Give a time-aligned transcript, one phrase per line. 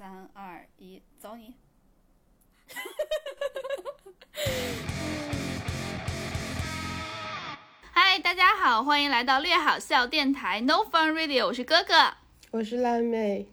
[0.00, 1.54] 三二一，走你！
[7.92, 12.14] 嗨，大家好，欢迎来到略好笑电台 No Fun Radio，我是哥哥，
[12.50, 13.46] 我是辣妹。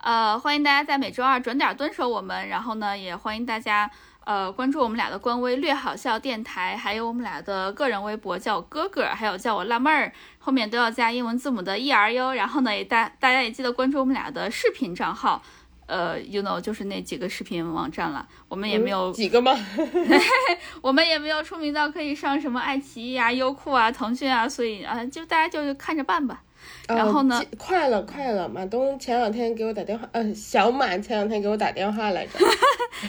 [0.00, 3.90] 呃，欢迎大家在每周二准点蹲守我们，然后呢，也欢迎大家
[4.24, 12.32] 呃关注我们俩的官微略好笑电台，还有我们俩的个人微博，叫我哥哥，还有叫我辣妹儿，后面都要加英文字母的 e r u。
[12.34, 15.42] 然后呢，也大大家也记得关注我们俩的视频账号，
[15.88, 19.52] 呃，you know 就是那几个视频网站了，我们也没有、嗯几个吗？
[20.82, 26.42] 我们也没有出名到可以上什么爱奇艺啊、优酷啊、腾讯啊，所以啊、就大家就看着办吧。
[26.86, 28.48] 然后呢哦快了，快了！
[28.48, 32.38] 马东前两天给我打电话，呃，小马前两天给我打电话来着。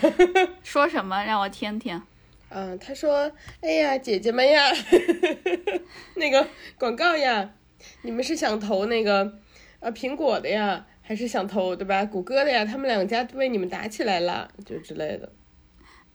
[0.63, 2.01] 说什么让我听听？
[2.51, 4.71] 嗯、他说：“哎呀，姐姐们呀，
[6.15, 7.49] 那个广告呀，
[8.01, 9.33] 你们是想投那个
[9.79, 12.05] 呃苹果的呀，还是想投对吧？
[12.05, 12.63] 谷歌的呀？
[12.63, 15.27] 他们两家为你们打起来了，就之类的。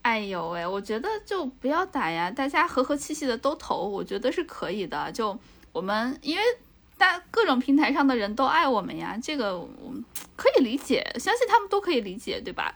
[0.03, 5.11] 哎呦喂，我觉得就不要打呀，大家和和气气的都投，我觉得是可以的。
[5.11, 5.37] 就
[5.73, 6.41] 我们因为
[6.97, 10.01] 大各种平台上的人都爱我们呀，这个我们
[10.37, 12.73] 可以理解，相信他们都可以理解，对吧？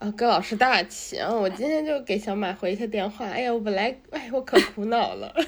[0.00, 1.32] 啊，哥老师大气啊！
[1.32, 3.24] 我今天就给小马回一下电话。
[3.26, 5.32] 哎呀，我本来哎，我可苦恼了。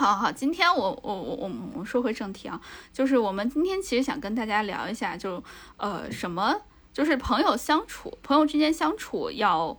[0.00, 2.58] 好好，今天我我我我我说回正题啊，
[2.90, 5.44] 就是我们今天其实想跟大家聊一下，就
[5.76, 9.78] 呃什么，就是朋友相处，朋友之间相处要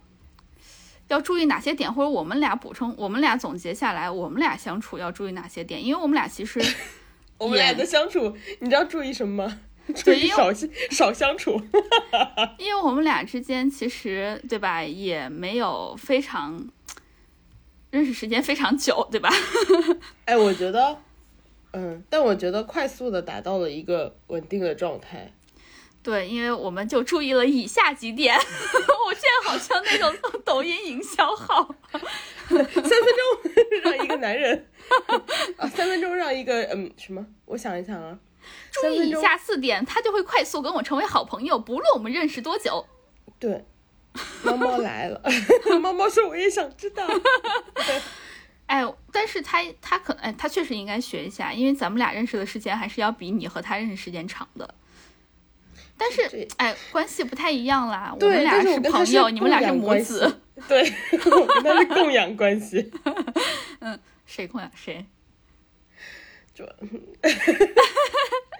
[1.07, 6.61] 要注意哪些点，或者我们俩补充，我们俩总结下来，我们俩相处要注意哪些点，因为我们俩其实
[7.39, 9.59] 我们俩的相处，你知道注意什么吗？
[9.95, 10.53] 注意少
[10.91, 11.59] 少相处。
[12.59, 16.63] 因为我们俩之间其实对吧，也没有非常
[17.91, 19.29] 认识时间非常久，对吧？
[20.25, 20.97] 哎，我觉得，
[21.73, 25.31] 嗯，但我觉得快速的达到了一个稳定的状态。
[26.03, 28.35] 对，因为我们就注意了以下几点。
[29.05, 30.11] 我现在好像那种
[30.43, 31.75] 抖音营销号。
[32.47, 34.67] 三分钟让一个男人
[35.57, 37.23] 啊，三分钟让一个嗯什么？
[37.45, 38.17] 我想一想啊，
[38.71, 42.85] 注意以下四点，他就会快速跟我成为好朋友，不论我们认识多久。
[43.37, 43.63] 对，
[44.43, 45.21] 猫猫来了，
[45.81, 47.07] 猫猫说我也想知道。
[48.67, 54.73] 哎，但是他他可哎，他确实应该学一下，因为咱们俩认识的时间还是要比你和他认识时间长的。
[55.97, 60.41] 但是哎，关系不太一样啦，我们俩是朋友，你们俩是母子。
[60.67, 62.91] 对，我跟他是供养关系。
[63.79, 65.05] 嗯谁供养谁？
[66.53, 66.65] 就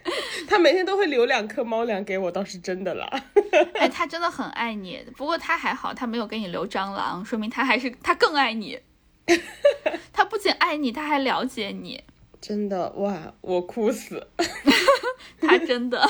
[0.47, 3.07] 他每天都会留两颗猫粮给我，倒是真的啦。
[3.75, 8.79] 哎，他真的很爱你，不过他还好，他没有给你留蟑螂，说明他还是他更爱你。
[10.11, 12.03] 他不仅爱你，他还了解你，
[12.41, 14.27] 真的哇，我哭死。
[15.39, 16.07] 他真的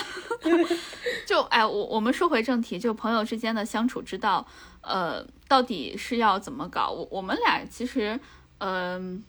[1.25, 4.45] 就哎，我我们说回正题，就朋友之间的相处之道，
[4.81, 6.89] 呃，到底是要怎么搞？
[6.89, 8.19] 我我们俩其实，
[8.57, 9.23] 嗯、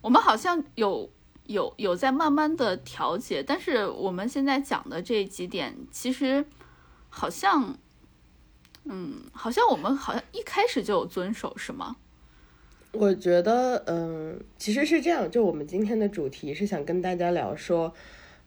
[0.00, 1.08] 我们好像有
[1.46, 6.44] 有有在慢慢的调节，但是我们现在讲的这几点，其实
[7.08, 7.76] 好像，
[8.84, 11.96] 嗯，好像我们好像一开始就有遵守，是吗？
[12.92, 17.92] 我觉得，嗯，其实是这样，就我们今天的主题是想跟大家聊说，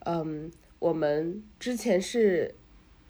[0.05, 2.55] 嗯，我们之前是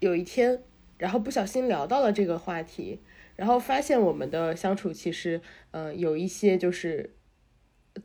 [0.00, 0.62] 有一天，
[0.98, 3.00] 然后不小心聊到了这个话题，
[3.36, 5.40] 然后发现我们的相处其实，
[5.70, 7.14] 嗯，有一些就是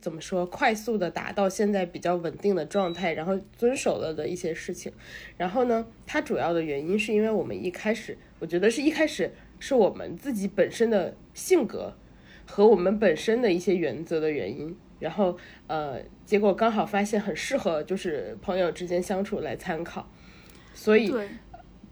[0.00, 4.92] 怎么说，快速的达到现在比较稳定的状态，然后遵守了的一些事情。
[5.36, 11.94] 然后呢，它主要的原因是因为我们一开始，我觉得是一开始是我们自己本身的性格。
[12.48, 15.36] 和我们本身的一些原则的原因，然后
[15.66, 20.08] 呃，结果刚好发现很适合就是朋友之间相处来参考，
[20.72, 21.28] 所以对，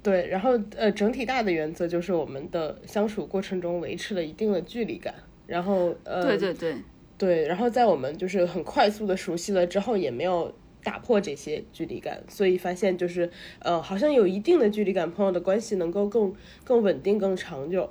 [0.00, 5.12] 对，然后呃，整体大的原则就是我们的相处过程中维持了一定的距离感，
[5.48, 6.76] 然后呃，对对对。
[7.16, 10.52] 对，然后在我们就是很快速的熟悉了之后，也没有
[10.82, 13.30] 打破这些距离感，所以发现就是
[13.60, 16.34] 呃，好像有一定的距离感，朋友的关系能够更
[16.64, 17.90] 更稳定、更长久。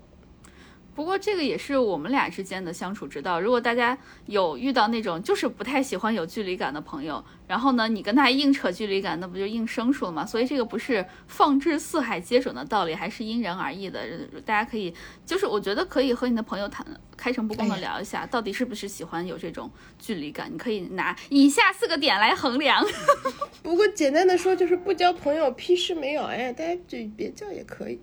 [0.95, 3.39] 不过这个也是我们俩之间的相处之道。
[3.39, 3.97] 如果大家
[4.27, 10.25] 有遇到那种就是不太喜欢有距离感的朋友，然后呢，你跟他硬扯距离感，那不就硬生疏了吗？
[10.25, 13.99] 所以这个不是放之四海皆准的道理，还是因人而异的。
[14.45, 14.93] 大家可以，
[15.25, 16.85] 就是我觉得可以和你的朋友谈，
[17.17, 20.51] 开诚布公的聊一下，到底是不是喜欢有这种距离感。
[20.53, 22.85] 你可以拿以下四个点来衡量。
[23.63, 27.99] 不过简单的说就是不交朋友屁事没有，哎，大家就别交也可以。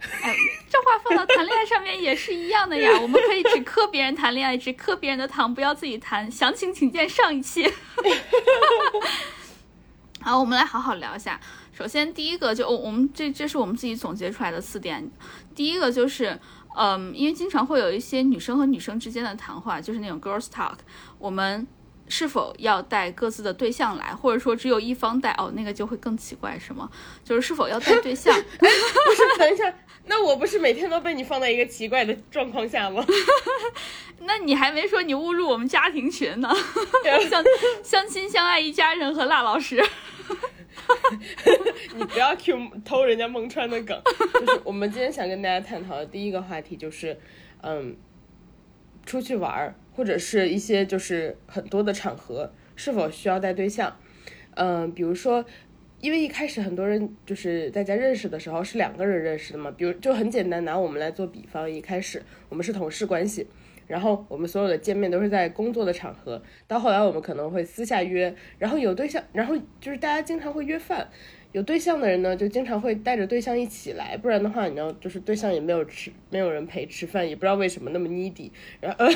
[0.22, 0.36] 哎，
[0.70, 2.90] 这话放到谈恋爱上面也是一样的呀。
[3.02, 6.30] 我们可以只磕别人谈恋爱，只磕别人的糖，不要自己谈。
[6.30, 7.68] 详情请见上一期。
[10.20, 11.40] 好，我们来好好聊一下。
[11.72, 15.10] 首先第一个就我我们这这是我们自己总结出来的四点，
[15.54, 16.38] 第一个就是，
[16.76, 20.74] 嗯，因为经常会有一些女生和女生之间的谈话，就是那种 girls talk，
[21.18, 21.66] 我们
[22.08, 26.90] 是否要带各自的对象来，或者说只有一方带，哦，那个就会更奇怪，是吗？
[27.22, 28.34] 就是是否要带对象？
[28.34, 29.72] 不是，等一下，
[30.08, 33.04] 那我不是每天都被你放在一个奇怪的状况下吗？
[34.22, 36.50] 那你还没说你误入我们家庭群呢，
[37.30, 37.44] 相
[37.82, 39.82] 相亲相爱一家人和辣老师。
[41.94, 44.00] 你不要 Q 偷人家孟川的梗。
[44.34, 47.18] 就是我们今天想跟大家探讨的第一个话题就是，
[47.62, 47.96] 嗯，
[49.04, 53.96] 出去玩儿或者是一些就是很多的场合是否需要带对象？
[54.54, 55.44] 嗯，比如说，
[56.00, 63.46] 因为一开始很多人就是大家认识的时候是两个人认识的嘛，比如就很简单，拿我们来做比方，一开始我们是同事关系。
[63.88, 71.08] 然后我们所有的见面都是在工作的场合，到后来我们可能会私下约，然后有对象，然后就是大家经常会约饭，
[71.52, 78.50] 有对象的人呢就经常会带着对象一起来，不然的话，你知道，就是对象也没有吃，没有人陪吃饭，也不知道为什么那么 needy，
[78.80, 79.06] 然后，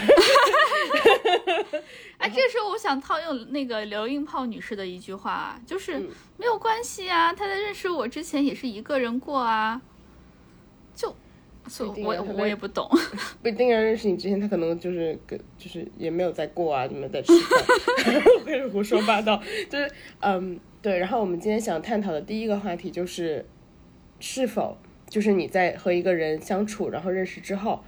[2.17, 6.09] 哎，这时候我想套用那个刘英炮女士的一句话，就是、嗯
[6.39, 9.81] 没有关系啊，他在认识我之前也是一个人过啊，
[10.95, 11.15] 就，
[11.69, 12.89] 所以我我也不懂。
[13.43, 17.63] 不一定要认识你之前，他可能就是跟就是也没有在过啊，你们在吃饭，
[18.41, 19.41] 我开始胡说八道，
[19.71, 19.89] 就是
[20.21, 20.99] 嗯对。
[20.99, 23.47] 然后我们今天想探讨的第一个话题就是，
[24.21, 24.77] 是否
[25.09, 27.83] 就是你在和一个人相处，然后认识之后，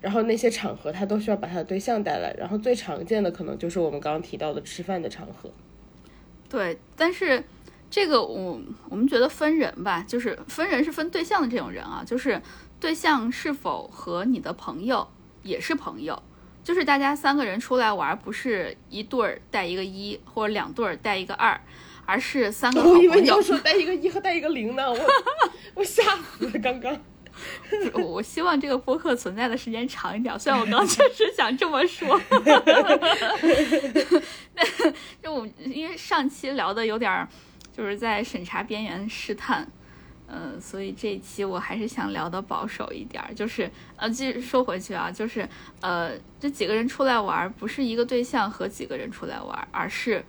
[0.00, 5.50] 然后那些场合他都需要把他的对象带来，然后最常见的可能就是我们刚刚提到的吃饭的场合。
[6.48, 7.42] 对，但是
[7.90, 12.40] 这个我我们觉得分人吧，就是分人是分对象的这种人啊，就是
[12.78, 15.08] 对象是否和你的朋友
[15.42, 16.22] 也是朋友，
[16.62, 21.60] 就是大家三个人出来玩，不是一对儿带一个一，或者两对儿带一个二，
[22.06, 23.20] 而是三个好我以为。
[23.20, 24.98] 你要说带一个一和带一个零呢，我
[25.74, 26.96] 我吓死了刚刚。
[27.92, 32.18] 我我希望这个播客存在的时间长一点，虽然我刚刚确实想这么说。
[35.22, 37.28] 就我因为上期聊的有点儿，
[37.76, 39.68] 就是在审查边缘试探，
[40.26, 45.46] 呃，所以这一期我还是想聊的保守一点儿，就是呃，继续说回去啊，就是
[45.82, 50.24] 呃，这几个人出来玩儿，不是一个对象和几个人出来玩儿，而是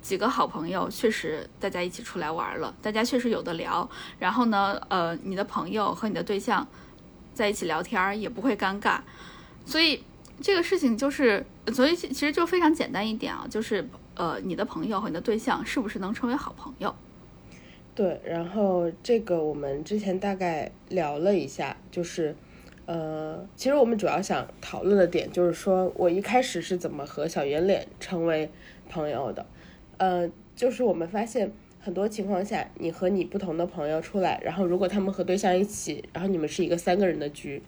[0.00, 6.66] 几个好朋友，确实大家一起出来玩了，大家确实有的聊，然后呢，呃，你的朋友和你的对象
[7.34, 9.00] 在一起聊天也不会尴尬，
[9.66, 10.02] 所以
[10.40, 16.94] 这个事情就是，所以其实就非常简单一点啊，就是呃，你的朋友和你的对象是不是能成为好朋友？
[17.94, 22.34] 对，然后这个我们之前大概聊了一下，就是，
[22.86, 28.48] 呃，其实我们主要想讨论的点就是说我一开始是怎么和小圆脸成为
[28.88, 29.44] 朋友的，
[29.98, 37.62] 呃，就是我们发现很多情况下，你和你不同的朋友出来，然后如果他们和对象一起，然后你们是一个三个人的局，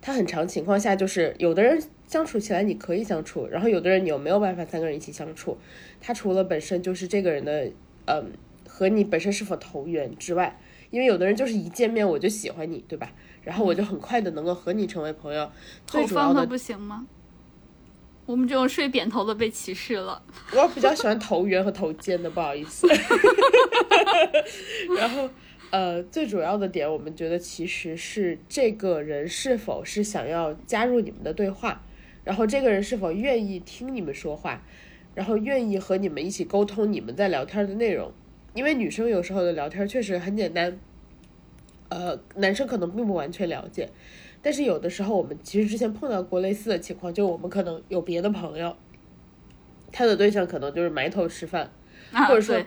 [0.00, 5.58] 他很长情况下就是有的人相处起来你可以相处，然后有的人你又没有办法三个人一起相处，
[6.00, 7.70] 他除了本身就是这个人的，
[8.06, 8.32] 嗯。
[8.70, 10.56] 和你本身是否投缘之外，
[10.90, 13.10] 因为有的人就是一见面我就喜欢你，对吧？
[13.42, 15.50] 然后我就很快的能够和你成为朋友。
[15.84, 17.04] 最主要的不行吗？
[18.28, 20.22] 我们这种睡扁头的被歧视了。
[20.54, 22.86] 我比较喜欢头圆和头尖的，不好意思。
[24.98, 25.30] 然后，
[25.70, 31.82] 呃，最主要的点，我们觉得其实是这个人是否是想要加入你们的对话，
[32.22, 34.62] 然后这个人是否愿意听你们说话，
[35.14, 38.12] 然后愿意和你们一起沟通你们在聊天的内容。
[38.52, 40.78] 因为女生有时候的聊天确实很简单，
[41.88, 43.88] 呃，男生可能并不完全了解，
[44.42, 48.76] 但是有的时候我们其实之前碰到过类似的情况，就我们可能有别的朋友，
[49.92, 51.70] 他的对象可能就是埋头吃饭，
[52.12, 52.64] 啊、或者说对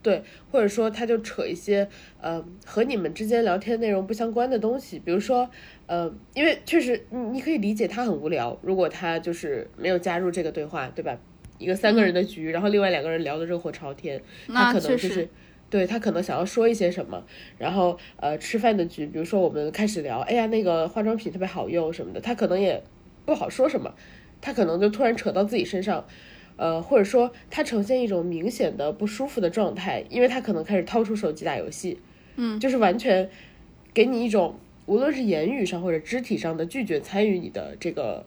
[0.00, 1.88] 对，或者说他就扯一些
[2.20, 5.48] 呃和你们之间聊天内容不相关的东西，比如说
[5.86, 11.18] 呃，因为确实你你可以理解他很无聊，如果他就是没有加入这个对话，对吧？
[11.58, 15.28] 一个三个人的局，然后另外两个人聊得热火朝天，他可能就是实，
[15.70, 17.22] 对他可能想要说一些什么，
[17.58, 22.82] 然后呃吃饭的局，比如说我们开始聊，哎呀那个化妆品特别好用什么的，他可能也
[23.26, 23.94] 不好说什么，
[24.40, 26.06] 他可能就突然扯到自己身上，
[26.56, 31.98] 呃或者说他呈现一种明显的不舒服的状态，因为他可能开始掏出手机打游戏，
[32.36, 33.28] 嗯，就是完全
[33.92, 38.24] 给你一种无论是言语上或者肢体上的拒绝参与你的这个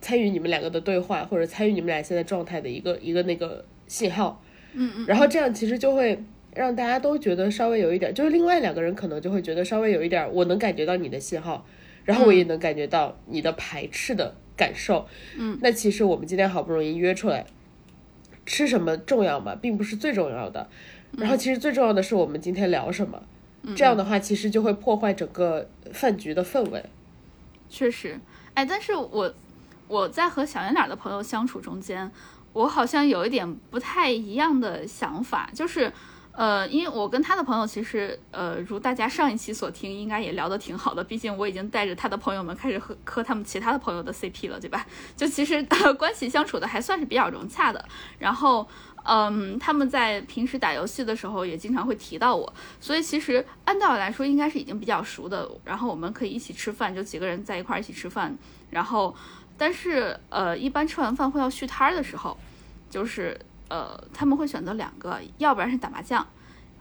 [0.00, 4.40] 参与你们两个的对话，或者参与你们俩现在状态的一个一个那个信号。
[4.78, 6.22] 嗯嗯，然后这样其实就会
[6.56, 11.66] 让大家都觉得稍微有一点，就是另外两个人可能就会觉得稍微有一点，我能感觉到你的信号，
[12.06, 15.06] 然后我也能感觉到你的排斥的感受。
[15.36, 17.44] 嗯，那其实我们今天好不容易约出来，
[18.46, 19.54] 吃什么重要吗？
[19.54, 20.66] 并不是最重要的。
[21.18, 23.22] 然后其实最重要的是我们今天聊什么，
[23.76, 26.82] 这样的话其实就会破坏整个饭局的氛围。
[27.68, 28.18] 确实，
[28.54, 29.34] 哎，但是我
[29.88, 32.10] 我在和小圆脸的朋友相处中间，
[32.54, 35.92] 我好像有一点不太一样的想法，就是。
[36.36, 41.02] 呃，因为我跟他的朋友其实，呃，如大家上一期所听，应该也聊得挺好的。
[41.02, 44.86] 毕竟我已经带着他的朋友们开始喝磕他们其他的朋友的 CP 了，对吧？
[45.16, 45.66] 就其实
[45.98, 47.82] 关系相处的还算是比较融洽的。
[48.18, 48.68] 然后，
[49.04, 55.50] 嗯，他们在平时打游戏的时候也经常会提到我，所以其实按道理来说应该是已经比较熟的。
[55.64, 58.36] 然后我们可以一起吃饭，就几个人在一块儿一起吃饭。
[58.68, 59.16] 然后，
[59.56, 62.36] 但是呃，一般吃完饭会要续摊儿的时候，
[62.90, 63.40] 就是。
[63.68, 66.26] 呃，他们会选择两个，要不然是打麻将，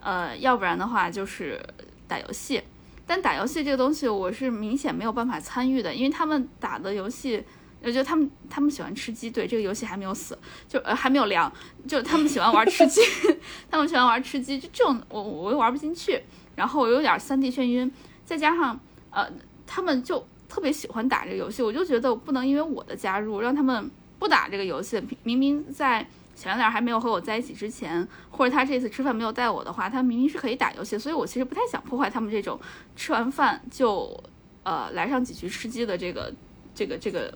[0.01, 1.59] 呃，要不然的话就是
[2.07, 2.61] 打游戏。
[3.07, 7.43] 但打游戏这个东西，我是明显没有办法参与的，因为他们打的游戏，
[7.81, 10.37] 我觉得他们他们喜欢吃鸡，对这个游戏还没有死，
[10.67, 11.51] 就呃还没有凉，
[11.87, 13.01] 就他们喜欢玩吃鸡，
[13.69, 16.23] 他们喜欢玩吃鸡，就这种我我又玩不进去，
[16.55, 17.91] 然后我有点三 D 眩晕，
[18.23, 18.79] 再加上
[19.11, 19.27] 呃
[19.67, 26.07] 他们就特别喜欢打这个游戏，我就觉得不能因为我的加入让他们不打这个游戏，明明在。
[26.35, 32.59] 小圆脸还没有和我在一起之前，或者他这次吃饭没有带我的话，他明明是可以打游戏，所以我其实不太想破坏他们这种
[32.95, 34.21] 吃完饭就
[34.63, 36.33] 呃来上几局吃鸡的这个
[36.75, 37.33] 这个这个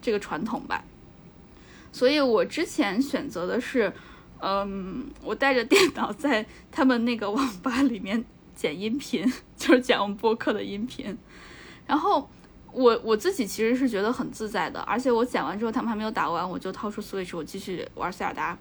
[0.00, 0.82] 这个传统吧。
[1.92, 3.92] 所以我之前选择的是，
[4.40, 11.16] 嗯，我带着电脑在他们那个网吧里面剪音频， 就是剪我们播客的音频，
[11.86, 12.30] 然后。
[12.72, 18.56] 我我自己其实是觉得很自在的，而且我剪完之后，他们还没有打完，我就掏出 Switch，我继续玩塞尔达。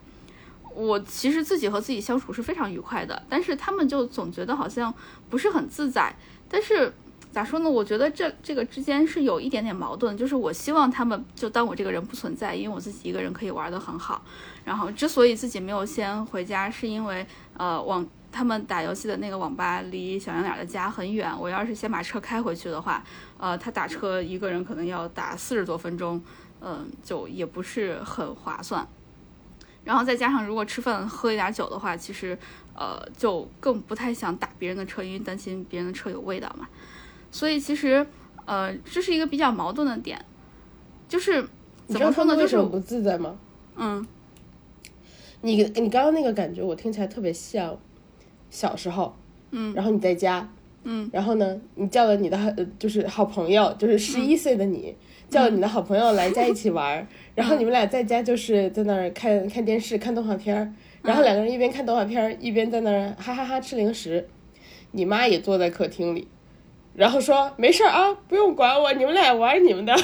[0.73, 4.93] 我其实自己和自己相处是非常愉快的，但是他们就总觉得好像
[5.29, 6.13] 不是很自在。
[6.47, 6.93] 但是
[7.31, 7.69] 咋说呢？
[7.69, 14.23] 我觉得这这个之间是有一点点矛盾，就是我希望他们就当我这个人不存在，因为我自己一个人可以玩得很好。
[14.63, 17.25] 然后之所以自己没有先回家，是因为
[17.57, 18.07] 呃往。
[18.31, 23.03] 他们打游戏的那个网吧离小圆脸的家很远，我要是先把车开回去的话，
[23.39, 26.21] 呃，他打车一个人可能要打四十多分钟，
[26.61, 28.87] 嗯，就也不是很划算。
[29.83, 32.37] 然后再加上如果吃饭喝一点酒的话，其实
[32.75, 36.67] 呃就更不太想打别人的车，因为担心别人的车有味道嘛。
[37.31, 38.05] 所以其实
[38.45, 40.23] 呃这是一个比较矛盾的点，
[41.07, 41.47] 就是
[41.87, 42.37] 怎么说呢？
[42.37, 43.35] 就是不自在吗？
[43.75, 44.05] 嗯，
[45.41, 47.75] 你你刚刚那个感觉我听起来特别像。
[48.49, 49.15] 小时候，
[49.51, 50.49] 嗯，然后你在家，
[50.83, 54.95] 嗯，然后呢，你叫了你的呃，就是好朋友，就是十一岁的你，
[55.29, 64.27] 叫了你的好朋友来家一起玩，然后你们俩在家就是在那儿看看电视、看动画片儿，然后两个人一边看动画片儿一边在那儿哈哈哈吃零食，
[64.91, 66.27] 你妈也坐在客厅里，
[66.95, 69.95] 然后说没事儿啊，不用管我，你们俩玩你们的。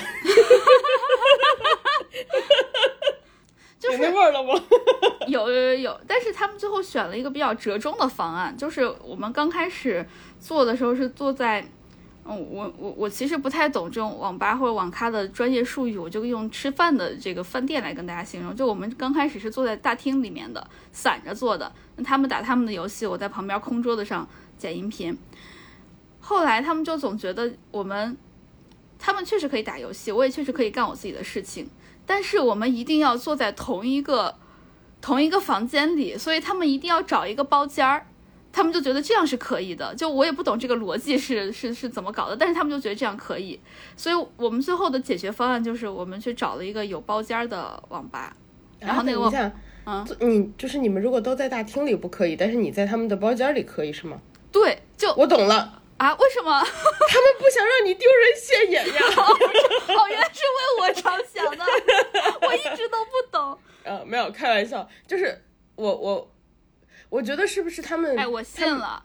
[3.85, 4.53] 就是味儿了吗？
[5.27, 10.05] 有有有有，但是他们最后选了一个比较折中的方案，就是我们刚开始
[10.39, 11.61] 做的时候是坐在，
[12.25, 18.55] 嗯，我我我其实不太懂这种网吧或者网咖的专业术语，我就用吃饭的这个饭店来跟大家形容。
[18.55, 24.27] 就我们刚开始是坐在大厅里面的，散着坐的，那他们打他们的游戏，我在旁边空桌子上
[24.57, 25.17] 剪音频。
[26.19, 28.17] 后来他们就总觉得我们，
[28.97, 31.69] 他们确实可以打游戏，我也确实可以干我自己的事情。
[32.05, 34.35] 但是我们一定要坐在同一个
[35.01, 38.05] 同一个房间里，所以他们一定要找一个包间儿，
[38.51, 39.93] 他们就觉得这样是可以的。
[39.95, 43.59] 就我也不懂这个逻辑是是是怎么搞的，但是他们就觉得这样可以。
[43.97, 48.35] 所以我们最后的解决方案就是我们去找了一个有包间的网吧，
[48.79, 49.51] 然后那个
[49.87, 54.19] 嗯，你就是你们如果都在大厅里不可以，但是你在他们的包间里可以是吗？
[54.51, 55.81] 对，就我懂了。
[55.97, 56.13] 啊？
[56.15, 56.61] 为什么？
[56.61, 59.01] 他们不想让你丢人现眼呀！
[59.17, 61.01] 哦，原来是为我着
[61.33, 61.65] 想的，
[62.47, 63.57] 我一直都不懂。
[63.83, 65.41] 呃，没有开玩笑，就是
[65.75, 66.31] 我我
[67.09, 68.17] 我觉得是不是他们？
[68.17, 69.03] 哎，我信了。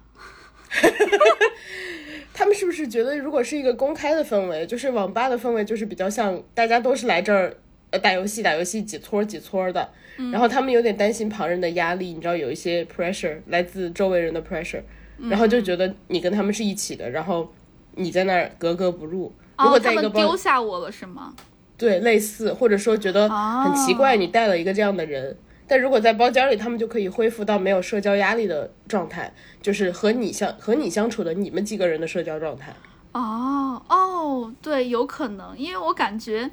[2.32, 7.56] 他们是不是觉得，如果是一个公开的氛围，就是网吧的氛围，就是比较像大家都是来这儿
[7.90, 9.92] 呃打游戏，打游戏几撮几撮的，
[10.32, 14.82] 然后他们有点担心旁人的压力，你知道有一些 pressure 来自周围人的 pressure。
[15.28, 17.52] 然后就觉得你跟他们是一起的，然后
[17.96, 19.32] 你在那儿格格不入。
[19.58, 21.34] 如果在一个丢下我了是吗？
[21.76, 25.36] 对，类似，或者说觉得很奇怪，你带了一个这样的人。
[25.66, 32.74] 但如果在包间里，他们就可以恢复到没有社交压力的状态，就是和你相和你相处的你们几个人的社交状态。
[33.12, 36.50] 哦哦，对，有可能，因为我感觉，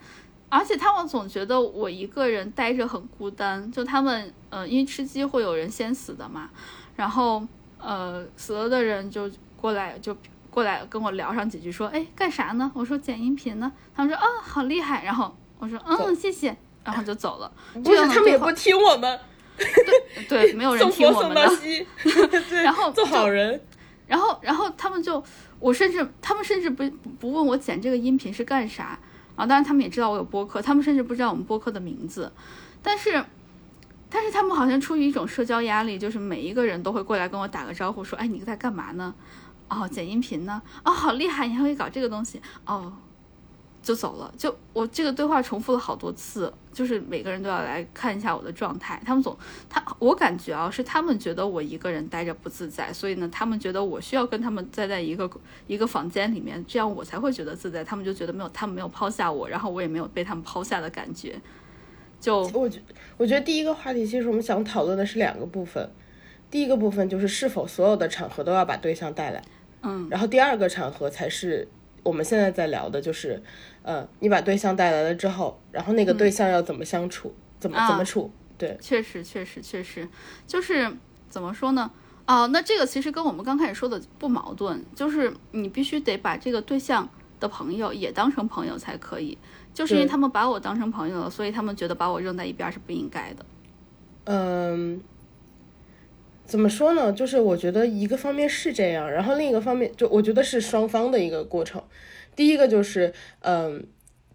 [0.50, 3.72] 而且他们总觉得我一个人待着很孤单。
[3.72, 6.50] 就他们，呃，因为吃鸡会有人先死的嘛，
[6.96, 7.42] 然后。
[7.80, 10.16] 呃，死了的人就过来，就
[10.50, 12.72] 过来跟我聊上几句，说，哎，干啥呢？
[12.74, 13.72] 我说剪音频呢。
[13.96, 15.04] 他们说，啊，好厉害。
[15.04, 16.56] 然后我说，嗯，谢谢。
[16.84, 17.52] 然后就走了。
[17.84, 19.20] 不是，他们也不听我们。
[19.58, 21.56] 对对，没有人听我们的 佛送到。
[21.56, 21.88] 西，
[22.64, 23.60] 然后做好人，
[24.06, 25.22] 然后，然后他们就，
[25.60, 26.88] 我甚至他们甚至不
[27.20, 28.98] 不问我剪这个音频是干啥
[29.36, 32.32] 啊，当然他们也知道我有播客，他们甚至不知道我们播客的名字，
[32.82, 33.24] 但是，
[34.10, 39.14] 但是他们好像出于一种社交压力，就是每一个人都会过来跟我打个招呼，说，哎，你在干嘛呢？
[39.70, 40.62] 哦，剪音频呢？
[40.86, 42.42] 哦，好厉害，你还会搞这个东西？
[42.66, 42.94] 哦，
[43.82, 44.34] 就走了。
[44.38, 49.02] 就我这个对话重复了好多次，就是每个人都要来看一下我的状态。
[49.06, 49.38] 他们总
[49.70, 55.30] 他我感觉啊，是他们觉得我一个人待着不自在，所以呢，他们觉得我需要跟他们待在一个
[55.68, 57.84] 一个房间里面，这样我才会觉得自在。
[57.84, 61.38] 他们就觉得没有他们没有抛下我，然后我也没有被他们抛下的感觉。
[62.20, 62.80] 就我觉
[63.18, 65.90] 我觉得第一个话题其实我们想讨论的是两个部分，
[66.50, 69.42] 第一个部分就是是否所有的场合都要把对象带来，
[69.84, 71.68] 嗯，然后第二个场合才是
[72.04, 73.42] 我们现在在聊的，就是，
[73.84, 80.08] 呃，你把对象带来了之后，然后那个对象要怎么相处，怎么怎么处，对，确实，确实，确实，
[80.48, 80.92] 就是
[81.30, 81.92] 怎么说呢？
[82.26, 87.08] 哦，那这个其实跟我们刚开始说的不矛盾，就是你必须得把这个对象
[87.40, 89.38] 的朋友也当成朋友才可以，
[89.78, 93.46] 就是因为他们把我当成朋友了，所以他们觉得把我扔在一边是不应该的。
[94.24, 95.00] 嗯，
[96.46, 97.14] 怎么说呢？
[97.14, 101.80] 就是我觉得一个方面是这样，然后另一个方面就我觉得是双方的一个过程。
[102.36, 103.86] 第一个就是，嗯，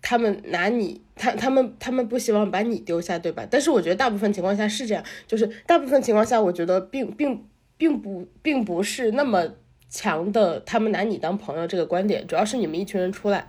[0.00, 3.44] 他们拿你，他他们他们不希望把你丢下，对吧？
[3.50, 7.44] 但是我觉得大部分情况下是这样，就是大部分情况下，我觉得并并
[7.76, 9.44] 并不并不是那么
[9.88, 13.48] 强的，他们拿你当朋友这个观点，主要是你们一群人出来。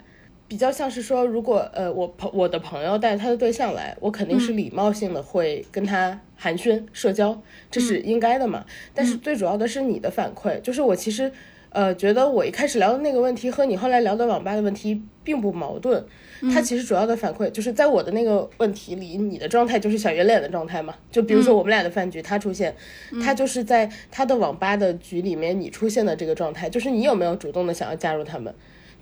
[0.53, 7.41] 比较像是说，如果呃我朋我的朋友带他的对象来，我肯定是礼貌性的会跟他寒暄社交，
[7.72, 8.63] 这是应该的嘛。
[8.93, 11.31] 但是最主要的是你的反馈，就是我其实
[11.72, 16.05] 呃觉得我一开始聊的那个问题和你后来聊的网吧的问题并不矛盾，
[16.53, 20.93] 他其实主要的反馈就是在我的那个问题里，你的状态就是小圆脸的状态嘛。
[21.12, 22.75] 就比如说我们俩的饭局，他出现，
[23.24, 28.53] 他就是在他的网吧的局里面你出现的这个状态，就是你有没有主动的想要加入他们。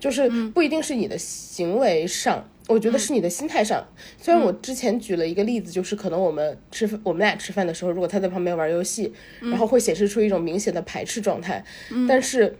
[0.02, 3.86] 就是不一定是你的行为上，我觉得是你的心态上。
[4.20, 11.64] 虽然我之前举了一个例子，就是可能我们吃饭，我们俩吃饭的时候，如果他在旁边玩游戏，然后会显示出一种明显的排斥状态。
[12.10, 12.58] 但是，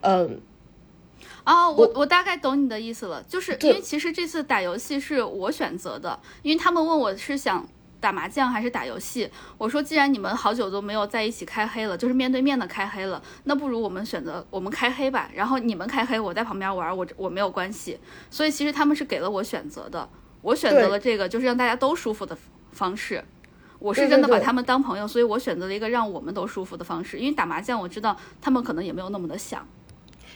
[0.00, 0.40] 嗯，
[1.44, 7.68] 哦，我我大概懂你的意思了，就是因为其实这次打游戏是我选择的，因为他们问我是想
[8.00, 17.98] 打麻将还是打游戏，我说既然你们好久都没有在一起开黑了，就是面对面的开黑了，那不如我们选择我们开黑吧，然后你们开黑，我在旁边玩，我我没有关系，
[18.30, 20.08] 所以其实他们是给了我选择的，
[20.40, 22.36] 我选择了这个就是让大家都舒服的
[22.72, 23.22] 方式。
[23.78, 27.18] 我是真的把他们当朋友，所以我选择了一个让我们都舒服的方式。
[27.18, 29.66] 因为打麻将，我知道他们可能也没有那么的想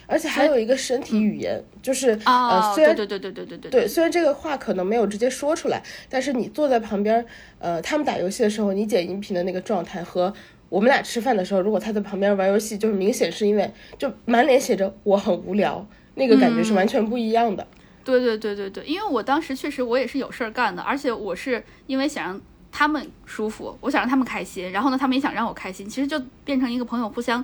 [0.07, 2.49] 而且还有一个身体语言，就是啊。
[2.49, 7.25] 呃，虽然对对对对对对对，虽然这个话可能没有直接说出来，但是你坐在旁边，
[7.59, 10.33] 呃，他们打游戏的时候，你剪音频的那个状态和
[10.69, 17.65] 我们俩吃饭的时候，如果他在旁边玩游戏，就是明显是因为就满脸写着我很无聊，那个感觉是完全不一样的。
[18.03, 22.41] 对对对对对，因为我当时确实我也是有事儿干的，而且我是因为想让
[22.71, 27.43] 他们舒服，我想让他们开心，然后呢，他们也想让我开心，其实就变成一个朋友互相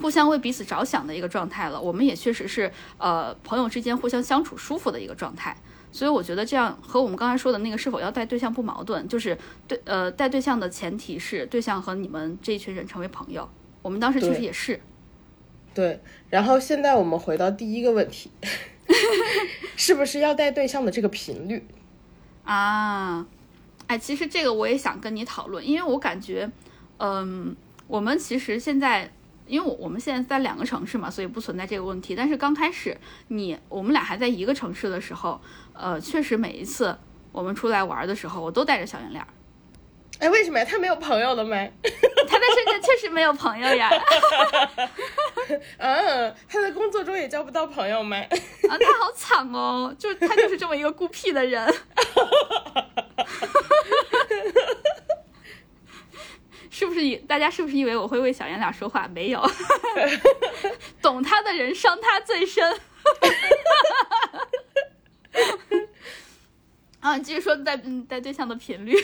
[0.00, 1.80] 互相为彼此着想的一个状态了。
[1.80, 5.56] 我们也确实是呃朋友之间互相相处舒服的一个状态。
[5.92, 9.36] 所以我觉得这样和我们刚才说的那个是否要带对象不矛盾，就是
[9.66, 13.48] 对呃带对象的前提是对象和你们这一群人成为朋友。
[13.82, 14.80] 我们当时确实也是，
[15.74, 18.30] 对，然后现在我们回到第一个问题，
[19.74, 21.66] 是不是要带对象的这个频率？
[22.44, 23.26] 啊，
[23.88, 26.48] 哎，其实这个我也想跟你讨论，因为我感觉，
[26.98, 27.56] 嗯，
[27.88, 29.10] 我们其实现在，
[29.50, 32.14] 因为我我们现在在两个城市嘛，所以不存在这个问题。
[32.14, 32.96] 但是刚开始
[33.28, 35.40] 你我们俩还在一个城市的时候，
[35.72, 36.96] 呃，确实每一次
[37.32, 39.26] 我们出来玩的时候，我都带着小圆脸儿。
[40.20, 40.64] 哎，为什么呀？
[40.64, 41.72] 他没有朋友了没？
[41.82, 43.90] 他在深圳确实没有朋友呀，
[45.78, 48.20] 嗯， 他在工作中也交不到朋友没？
[48.68, 51.74] 啊，他好惨哦，就是他就是这么一个孤僻的人。
[56.70, 59.06] 是不是以大家是不是以为我会为小圆脸说话？
[59.08, 59.42] 没有，
[61.02, 62.64] 懂他的人伤他最深。
[67.00, 68.94] 啊，继续说带嗯带对象的频率，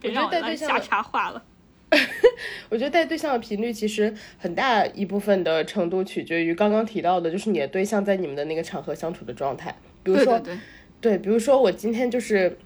[0.00, 1.42] 别让我来瞎插话了。
[2.70, 9.76] 我觉得带对象的频率其实很大一部分的程度取决于刚刚提到的，就是你的对象在你们的那个场合相处的状态。
[10.02, 10.60] 比如说，对对
[11.00, 12.58] 对，对，比如说我今天就是，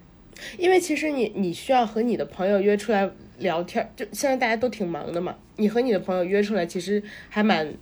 [0.59, 3.11] 因为其实你你需要和你的朋友约出来
[3.45, 7.73] 聊天儿，就现在大家都挺忙的嘛，你和你的朋友约出来其实还蛮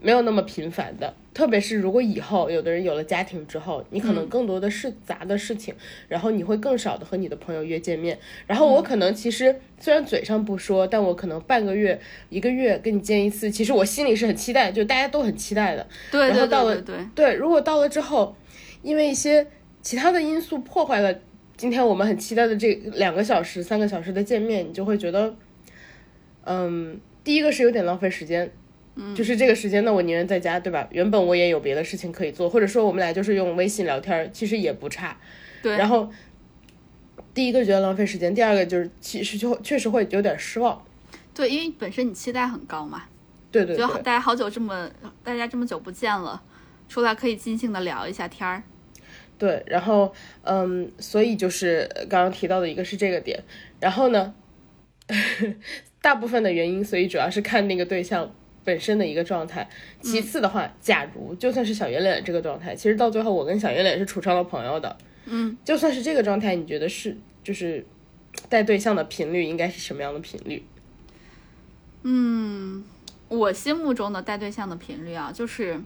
[0.00, 5.74] 没有那么频繁的，特别是如果以后有的人有了家庭之后，你可能嗯更多的是杂的事情，
[6.06, 8.16] 然后你会更少的和你的朋友约见面。
[8.46, 15.84] 然后我可能其实虽然嘴上不说，但我可能半个月、一个月跟你见一次，其实我心里是很期待，就大家都很期待的。
[16.12, 18.36] 对对然后到了对对对，对，如果到了之后，
[18.82, 19.44] 因为一些
[19.82, 21.12] 其他的因素破坏了
[21.58, 25.34] 今天我们很期待的这两个小时、三个小时的见面，你就会觉得，
[26.44, 28.50] 嗯，第一个是有点浪费时间。
[28.94, 30.86] 嗯，就是这个时间呢，我宁愿在家，对吧？
[30.92, 35.16] 原本我也有别的事情可以做，或者说我们俩就是用微信聊天，其实也不差。
[35.60, 36.08] 对然后，
[37.34, 40.80] 第一个觉得浪费时间，第二个就是其实就确实会有点失望。
[41.34, 43.02] 对，因为本身你期待很高嘛，
[43.50, 44.88] 对对对对，大家好久这么
[45.24, 46.40] 大家这么久不见了，
[46.88, 48.62] 出来可以尽兴的聊一下天儿。
[49.38, 53.40] 对，然后嗯，所以就是呃刚刚提到的一个是这个点，
[53.80, 54.34] 然后呢，
[56.02, 59.68] 大部分的原因，所以主要是看那个对象本身的一个状态。
[60.02, 64.96] 其次的话，假如就算是小圆脸这个状态，其实到最后我跟小圆脸是处成了朋友的。
[65.26, 67.86] 嗯，就算是这个状态，你觉得是就是
[68.48, 70.64] 带对象的频率应该是什么样的频率？
[72.02, 72.84] 嗯
[73.28, 75.78] 我心目中的带对象的频率啊，就是，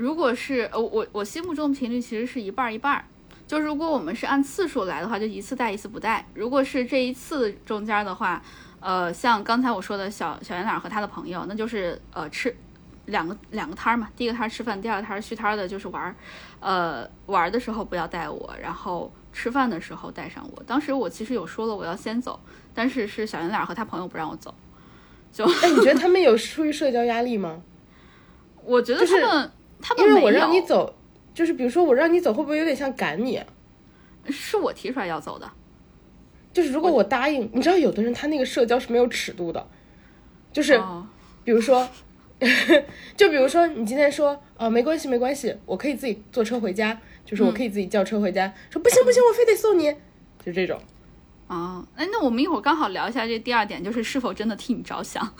[0.00, 3.04] 如果是呃我我心目中的频率其实是一半儿一半儿，
[3.46, 6.26] 就如果我们是按次数来的话，就一次带一次不带。
[6.32, 8.42] 如果是这一次中间的话，
[8.80, 12.56] 呃，像刚才我说的小小圆脸和他的朋友，那就是呃吃
[13.04, 16.16] 两个两个摊儿嘛，第一个摊儿吃饭，第二个摊儿续摊儿的就是玩儿，
[16.60, 20.62] 呃玩儿的时候不要带我，然后吃饭的时候带上我。
[20.62, 22.40] 当时我其实有说了我要先走，
[22.72, 24.54] 但是是小圆脸和他朋友不让我走。
[25.30, 27.60] 就哎，你觉得他们有出于社交压力吗？
[28.64, 29.50] 我觉得就是
[29.98, 30.94] 因为，我让你走，
[31.34, 33.46] 就是比如说我让你走，会不会有点像赶你啊？
[34.28, 35.50] 是我提出来要走的。
[36.52, 39.66] 就是如果我答应，你知道有的人他那个社交是没有尺度的，
[40.52, 41.06] 就是哦
[41.44, 41.88] 比如说，
[43.16, 49.94] 就比如说你今天说啊、没关系没关系，我可以自己坐车回家，就是我可以自己叫车回家，说不行不行，我非得送你，
[50.44, 50.78] 就这种。
[51.46, 55.26] 哦，哎，那我们一会儿刚好聊一下这第二点，就是是否真的替你着想。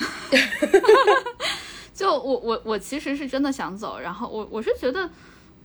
[2.01, 5.07] 就我我我其实是真的想走，然后我我是觉得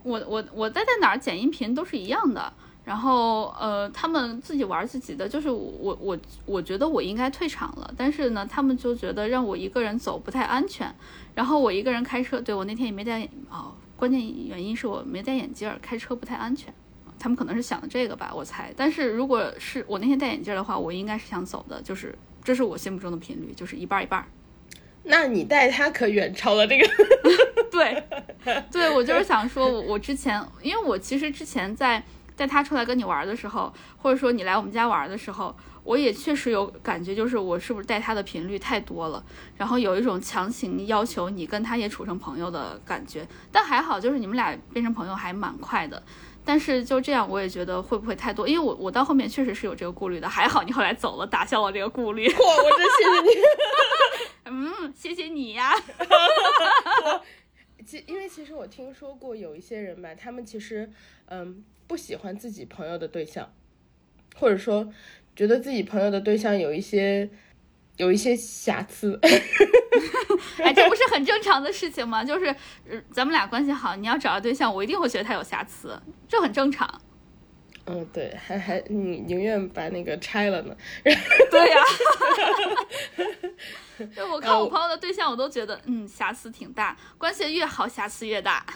[0.02, 2.52] 我我我待在哪儿剪音频都是一样的，
[2.84, 10.94] 然后呃他们自己玩自己的，就是我我我觉得我应该退场了，但是呢他们就觉得让我一个人走不太安全，
[11.34, 16.70] 然后我一个人开车，对我那天也没戴哦，关键原因是我没戴眼镜，开车不太安全。
[17.18, 18.70] 他们可能是想的这个吧，我猜。
[18.76, 24.22] 但是如果是我那天戴眼镜的话，我应该是想走的，就是这是我心目中的频率，就是一半一半。
[25.08, 26.88] 那你带他可远超了这个，
[27.70, 28.04] 对，
[28.70, 32.02] 对我就是想说，我我之前，因为我其实之前在
[32.36, 39.24] 带他出来跟你玩的时候，或者说你来我们家玩的时候，我也确实有感觉，就是我是不是带他的频率太多了，
[39.56, 43.26] 然后有一种强行要求你跟他也处成朋友的感觉。
[43.52, 46.02] 但还好，就是你们俩变成朋友还蛮快的。
[46.46, 48.48] 但是就这样，我也觉得会不会太多？
[48.48, 50.28] 因为我我到后面确实是有这个顾虑的。
[50.28, 52.26] 还好你后来走了，打消了这个顾虑。
[52.32, 53.30] 哇，我真谢谢你。
[54.48, 55.74] 嗯，谢谢你呀。
[57.84, 60.88] 其因为其实我听说过有一些人吧，他们其实
[61.26, 63.52] 嗯不喜欢自己朋友的对象，
[64.36, 64.92] 或者说
[65.34, 67.28] 觉得自己朋友的对象有一些
[67.96, 69.18] 有一些瑕疵。
[70.58, 72.22] 哎，这不是很正常的事情吗？
[72.24, 72.46] 就是，
[72.88, 77.00] 呃咱们俩关系好，你要找到对象，我一定会觉得他有瑕疵，这很正常。
[77.86, 80.76] 嗯，对，还还你宁愿把那个拆了呢。
[81.04, 81.82] 对呀、
[84.14, 88.66] 对，我看我朋友的对象，我都觉得，嗯，瑕疵挺大，关系越好，瑕疵越大。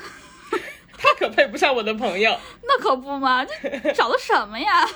[1.02, 2.36] 他可配不上我的朋友。
[2.62, 3.52] 那可不嘛，这
[3.92, 4.86] 找的什么呀？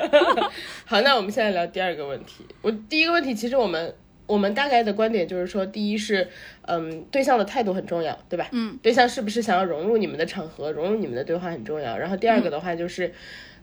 [0.86, 2.46] 好，那我们现在聊第二个问题。
[2.62, 3.94] 我第一个问题，其实我们
[4.26, 6.26] 我们大概的观点就是说，第一是，
[6.62, 8.48] 嗯，对象的态度很重要，对吧？
[8.52, 11.98] 嗯，对象是不是想要融入你们的场合，融入你们的对话很重要。
[11.98, 13.12] 然后第二个的话就是，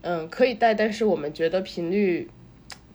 [0.01, 2.29] 嗯，可以带，但是我们觉得频率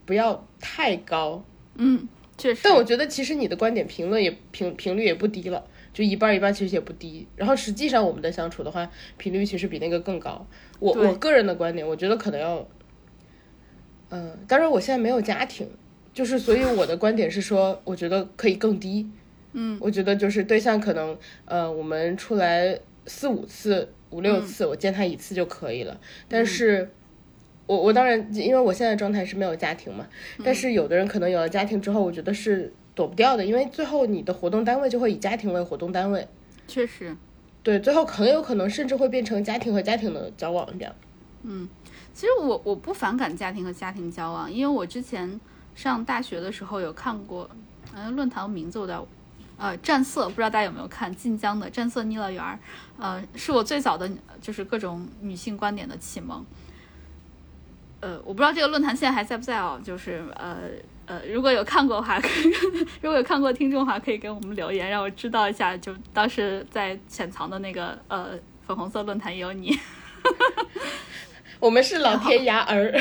[0.07, 1.45] 不要太高。
[1.75, 2.61] 嗯，确实。
[2.63, 5.65] 但我觉得其实你的观点评论也频频率也不低了，
[5.99, 7.27] 就一半一半，其实也不低。
[7.35, 10.47] 然后实际上我们的相处的话，频率其实比那个更高。
[10.79, 12.69] 我我个人的观点，我觉得可能要，
[14.11, 15.69] 嗯、当然我现在没有家庭，
[16.15, 19.11] 就是所以我的观点是说，我觉得可以更低。
[19.55, 26.01] 嗯，我觉得就是对象可能，呃，我们出来四五次、五六次，我见他一次就可以了。
[26.29, 26.89] 但是。
[27.67, 30.09] 我我当然，因为我现在状态是没有家庭嘛，
[30.43, 36.27] 但是有的人可能有了家庭之后，我觉得是躲不掉的，因为最后你的活动单位就会以家庭为活动单位，
[36.67, 37.17] 确实，
[37.63, 40.93] 对，最后很有可能甚至会变成家庭和家庭的交往这样。
[41.45, 41.69] 嗯
[42.13, 45.41] 其实我我不反感家庭和家庭交往，因为我之前
[45.77, 47.49] 上大学的时候有看过，
[47.95, 49.01] 嗯、论坛名字我有点
[49.57, 52.55] 呃战色，不知道大家有没有看晋江的《战色逆乐园儿》，
[53.01, 56.45] 呃，是我最早的就是各种女性观点的启蒙。
[58.01, 60.71] 呃，我不知道这个论坛现在还在不在哦，就是呃
[61.09, 62.21] 呃，如果有看过的话，
[63.01, 68.33] 如果有看过听众的话，可以给我们留言，让我知道一下，就当时在潜藏的那个呃
[68.67, 69.75] 粉红色论坛有你。
[71.59, 72.93] 我们是老天涯儿。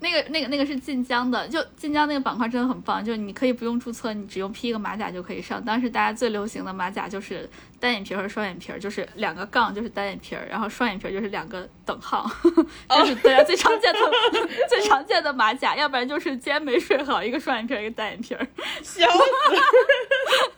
[0.00, 5.64] 那个、那个、那个是晋江的，就晋江那个板块真的很棒，就是你可以不用注册，你只用 P 一个马甲就可以上。
[5.64, 7.48] 当时大家最流行的马甲就是
[7.80, 12.30] 单眼皮和双眼皮，就是两个杠就是单眼皮，然后双眼皮就是两个等号，
[12.88, 13.98] 这是大家最常见的、
[14.70, 15.74] 最常见的马甲。
[15.74, 18.36] 要不然就是今天没睡好，一个双眼皮一个单眼皮。
[18.82, 19.08] 笑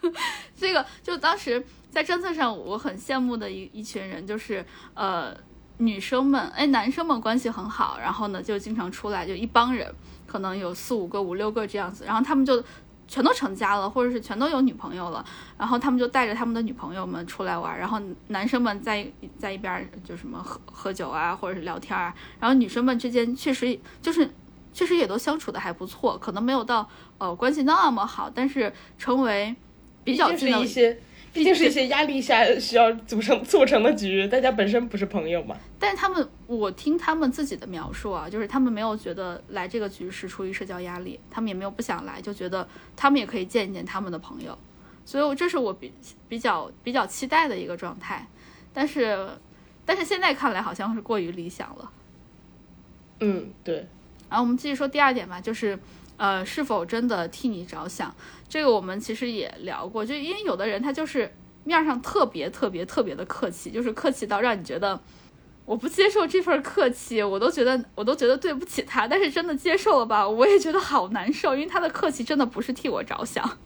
[0.03, 0.13] 死！
[0.55, 5.35] 这个就当时在政策上，我很羡慕的一一群人，就是呃。
[5.81, 9.91] 女生们，哎，男生们关系很好，然后呢，就经常出来，就一帮人，
[10.27, 12.63] 可能有四五个、五六个这样子，然后他们就
[13.09, 15.25] 全都成家了，或者是全都有女朋友了，
[15.57, 24.31] 然后他们就带着他们的女朋友们出来玩，然后男生们在在一边就什么喝喝酒啊，或者是聊天啊，然后女生们之间确实就是
[24.75, 29.57] 确实也都相处的还不错，可能没有到呃关系那么好，但是成为
[30.05, 31.01] 比较近的一些。
[31.33, 35.57] 毕竟是一些压力下需要组成促成的局，大家本身不是朋友嘛。
[35.79, 42.67] 但是他们，我听他们自己的描述啊，就是他们没有觉得来这个局是出于社交压力，他们也没有不想来，就觉得
[42.97, 44.59] 他们也可以见一见他们的朋友。
[45.05, 45.93] 所以这是我比
[46.29, 48.27] 比较比较期待的一个状态。
[48.73, 49.29] 但是，
[49.85, 51.91] 但是现在看来好像是过于理想了。
[53.21, 53.87] 嗯，对。
[54.29, 55.79] 然后我们继续说第二点吧，就是。
[56.17, 58.15] 呃，是否真的替你着想？
[58.51, 61.33] 这个我们其实也聊过，就因为有的人他就是
[61.63, 65.01] 面上特别特别特别的客气，就是客气到让你觉得
[65.65, 69.07] 我不接受这份客气，我都觉得我都觉得对不起他。
[69.07, 73.59] 但是真的接受了吧，我也觉得好难受，因为他的客气真的不是替我着想。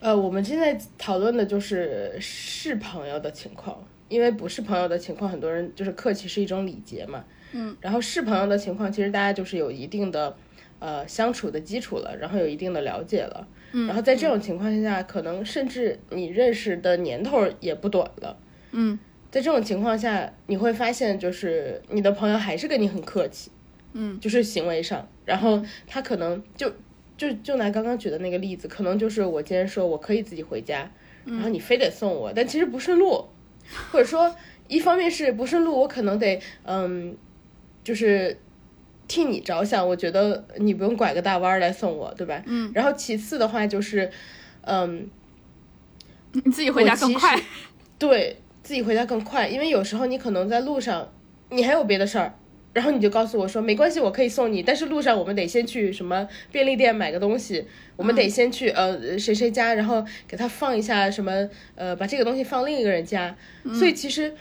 [0.00, 7.24] 呃，我们现在讨论的就是是朋友的情况，因为不是朋友的情况，很多人就是客气是一种礼节嘛。
[7.52, 10.36] 嗯，然后是朋友的情况，其实大家就是有一定的。
[10.82, 18.36] 呃，相处的基础了，然后有一定的了解了，嗯，然后在这种情况下，可能甚至你认识的年头也不短了，
[18.72, 18.98] 嗯，
[19.30, 23.52] 在这种情况下，你会发现，就是你的朋友还是跟你很客气，
[23.92, 26.72] 嗯，就是行为上，然后他可能就
[27.16, 30.90] 就就拿刚刚举的那个例子，可能就是我今天说我可以自己回家，
[31.24, 33.24] 然后你非得送我，但其实不顺路，
[33.92, 34.34] 或者说
[34.66, 37.16] 一方面是不顺路，我可能得嗯，
[37.84, 38.36] 就是。
[39.08, 42.42] 替你着想，我觉得你不用拐个大弯来送我，对吧？
[42.46, 42.70] 嗯。
[42.74, 44.10] 然后其次的话就是，
[44.62, 45.08] 嗯，
[46.32, 47.40] 你自己回家更快。
[47.98, 51.12] 对自己回家更快，因为有时候你可能在路上，
[51.50, 52.34] 你还有别的事儿，
[52.72, 57.64] 然后你就告诉我说没关系，我可以送你，但是路上我们得先去什么便利店买个东西，
[57.96, 63.36] 我们得先去呃谁谁家，然后给他放一下什么呃把这个东西放另一个人家，
[63.74, 64.34] 所以其实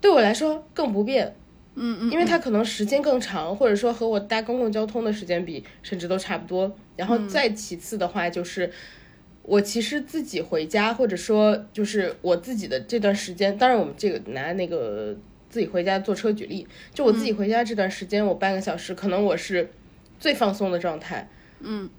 [0.00, 1.34] 对我来说更不便。
[1.78, 6.74] 嗯嗯，因为他可能时间更长，或者说和我搭公共交通的时间比，甚至都差不多。
[6.96, 8.70] 然后再其次的话，就是
[9.42, 15.14] 我其实自己回家，或者说就是我自己的这段时间，当然我们这个拿那个
[15.50, 19.70] 自己回家坐车举例，就我自己回家这段时间，我半个小时，可能我是
[20.18, 21.28] 最放松的状态。
[21.60, 21.90] 嗯，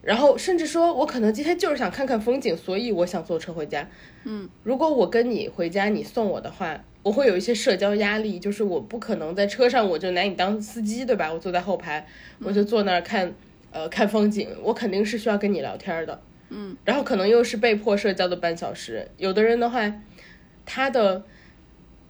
[0.00, 3.86] 然后甚至说我可能今天就是想看看风景，所以我想坐车回家。
[4.24, 6.82] 嗯，如果我跟你回家，你送我的话。
[7.06, 11.32] 我会有一些社交压力，就是我不可能在车上我就拿你当司机，对吧？
[11.32, 12.04] 我坐在后排，
[12.42, 13.32] 我就坐那儿看，
[13.70, 14.48] 呃，看风景。
[14.60, 16.76] 我肯定是需要跟你聊天的，嗯。
[16.84, 19.08] 然后可能又是被迫社交的半小时。
[19.18, 19.92] 有的人的话，
[20.64, 21.22] 他的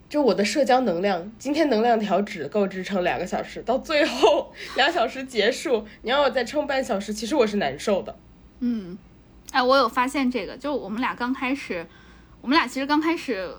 [0.08, 8.16] 就我的社交能量，今天能量条只够支撑两个小时，到最后 两小时结束，你让我再撑半小时，其实我是难受的。
[8.60, 8.96] 嗯，
[9.52, 11.86] 哎，我有发现这个，就我们俩刚开始，
[12.40, 13.50] 我们俩其实刚开始。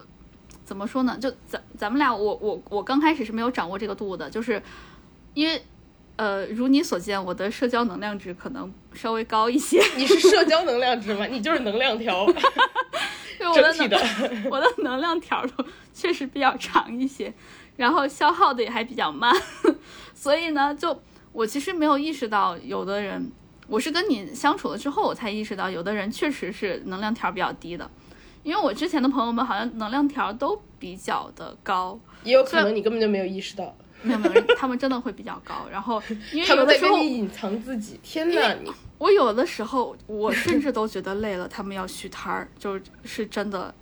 [0.68, 1.18] 怎么说呢？
[1.18, 4.62] 就咱咱们俩，我我我刚开始是没有掌握这个度的，就是
[5.34, 5.64] 因为，
[6.18, 9.82] 呃，如你所见，我的社交能量值可能稍微高一些。
[9.96, 11.26] 你是社交能量值吗？
[11.26, 12.28] 你就是能量条。
[13.56, 13.98] 整体的，
[14.52, 17.34] 我的能量条都确实比较长一些，
[17.78, 19.34] 然后消耗的也还比较慢，
[20.14, 21.02] 所以呢，就
[21.32, 23.32] 我其实没有意识到，有的人，
[23.68, 27.90] 我是跟你相处了之后，我才意识到，有的人确实是能量条比较低的。
[28.48, 35.68] 因为我之前的朋友们好像能量条都比较的高，也有可能你根本就没有意识到，没有没有，他们真的会比较高。
[35.70, 38.54] 然后 因为有的时候隐藏自己，天哪！
[38.54, 43.76] 你我有的时候我甚至都觉得累了，他们要续摊儿，就是真的，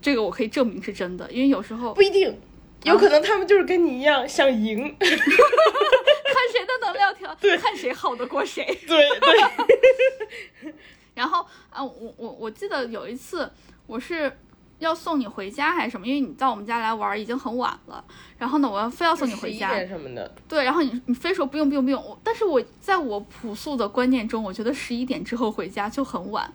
[0.00, 1.28] 这个我可以证明是真的。
[1.32, 2.38] 因为有时候不一定，
[2.84, 10.72] 有可能他们就是跟你一样想赢， 看谁的能量条， 对，看谁耗得过谁，对对。
[11.12, 13.50] 然后啊，我我我记得有一次
[13.90, 14.32] 我是
[14.78, 18.04] 要送你回家还是什么，因为你到我们家来玩已经很晚了，
[18.38, 20.32] 然后呢，我要非要送你回家什么的。
[20.48, 26.52] 对，然后你你非说不用不用不用，但是我在我朴素的观念中，我觉得十一点之后回家就很晚。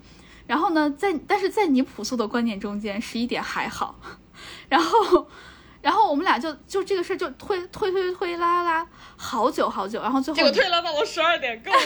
[0.47, 3.99] 然后呢，在但是在你朴素的观念中间，十一点还好。
[4.69, 5.27] 然后，
[5.81, 11.77] 然后我们俩就就这个事儿就推推推推拉拉拉好久好久，然后最后结果推拉到了十二点，够了。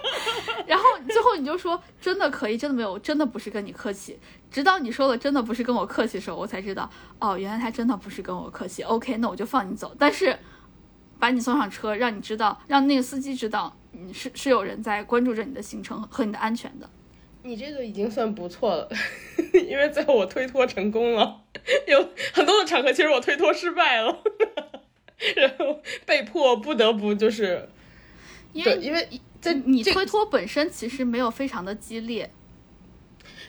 [0.66, 4.18] 然后最后你就说真的可以，真的没有，真的不是跟你客气。
[4.50, 8.82] 直到你说了真的不是跟我客气的时候，我才知道哦，原来他真的不是跟我客气。
[8.82, 9.94] OK，那我就放你走。
[9.98, 10.36] 但是
[11.18, 16.88] 把你送上车，让你知道，让那个司机知道，你，是是有人在关注着你的行程和你的安全的。
[17.42, 18.88] 你这个已经算不错了，
[19.68, 21.40] 因为最后我推脱成功了。
[21.86, 24.22] 有很多的场合，其实我推脱失败了，
[25.36, 27.68] 然后被迫不得不就是，
[28.52, 29.08] 因为因为
[29.40, 32.30] 在你推脱本身其实没有非常的激烈，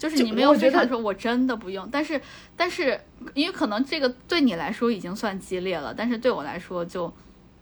[0.02, 2.20] 就是你没有非常说我真的不用，但是
[2.56, 3.00] 但是
[3.36, 7.14] 因为可能这个对你来说已经算激烈了，但是对我来说就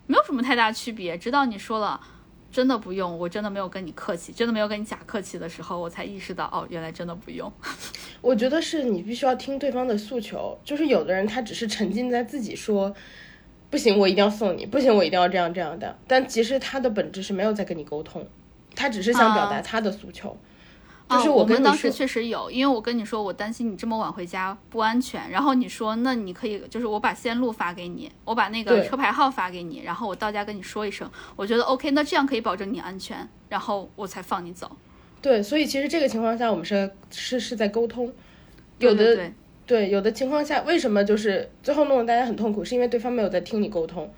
[0.08, 1.18] 没有什么太大区别。
[1.18, 2.00] 直到你说了。
[2.52, 7.54] 真的不用，我真的没有跟你客气，真的没有跟你假客气的时候，我才意识到，哦，原来真的不用。
[8.22, 12.92] 我觉得是你必须要听对方的诉求，就是有的人他只是沉浸在自己说，
[13.70, 18.28] 不行，我一定要送你，不行，我一定要这样这样的，但其实他的本质是没有在跟你沟通，
[18.76, 20.36] 他只是想表达他的诉求。
[21.10, 25.32] 就是我们当时确实有，因为我跟你说，我担心你这么晚回家不安全。
[25.32, 31.10] 然后你说，那你可以，就是我把线路发给你，我把那个车牌号发给你，然后我到家跟你说一声。
[31.36, 34.70] 我觉得 OK，那这样可以保证你安全，然后我才放你走。
[35.20, 38.14] 对，所以其实这个情况下，我们是是是在沟通。
[38.78, 39.32] 有的
[39.66, 44.14] 对，有的情况下，为什么就是最后弄得大家很痛苦，是因为对方没有在听你沟通。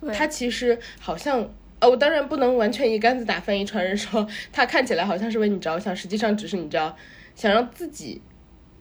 [0.00, 1.48] 对，他其实好像。
[1.80, 6.96] 我当然不能完全一竿子打翻一船人，说他看起来好像是为你着想，实际上只是你知道，
[7.34, 8.22] 想让自己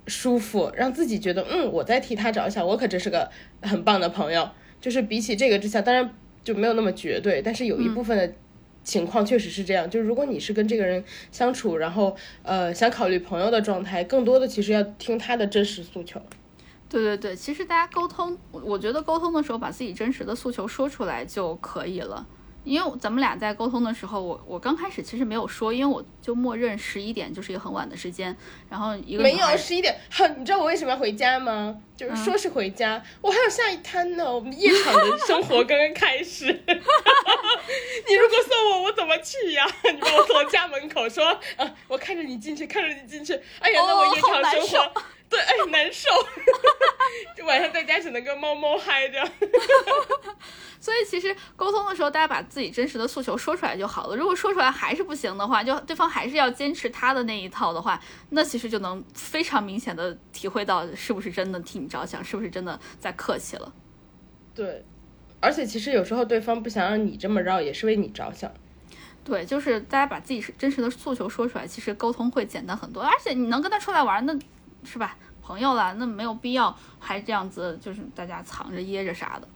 [0.07, 3.29] 舒服，让自己觉得嗯我在替他着想，我可真是个
[3.61, 4.49] 很棒的朋友。
[4.79, 8.33] 就是比起这个之下，当然就没有那么绝对，但是有一部分的
[8.83, 9.89] 情况确实是这样。
[9.89, 11.01] 就是如果你是跟这个人
[11.31, 16.21] 相处，然后呃想考虑朋友的状态，更多的其实要听他的真实诉求。
[16.89, 22.27] 对对对，其实大家沟通，我觉得沟通的时候把自己真实的诉求说出来就可以了。
[22.63, 28.35] 因为咱们俩在沟通的时候，我我刚开始其实没有说，因为我就默认十一点就是一个很晚的时间，
[28.69, 31.75] 然后一个没有十一点，哼，你知道我为什么要回家吗？
[31.95, 36.45] 就是说是回家，我还有下一摊呢， 我们夜场的生活刚刚开始。
[36.47, 39.65] 你如果送我，我怎么去呀？
[39.93, 41.25] 你把我送到家门口，说
[41.57, 45.01] 啊，我看着你进去，看着你进去，哎呀，那我夜场生活，
[45.33, 46.09] 对，哎，难受。
[47.35, 49.19] 就晚上在家只能跟猫猫嗨着。
[50.79, 54.15] 所以其实沟通的时候，大家把自己真实的诉求说出来就好了。
[54.15, 63.73] 如果说出来还是不行的话，就对方还是要坚持他的那一套的话，那其实就能非常明显的体会到是不是真的替你着想，是不是真的在客气了。
[64.53, 64.85] 对，
[65.39, 68.51] 而且其实有时候对方不想让你这么绕，也是为你着想。
[69.23, 73.01] 对，就是大家把自己是真实的诉求说出来，其实沟通会简单很多。
[73.01, 74.37] 而且你能跟他出来玩，那
[74.85, 75.17] 是吧？
[75.41, 79.47] 朋友了，那没有必要还这样子，就是大家藏着掖着啥的。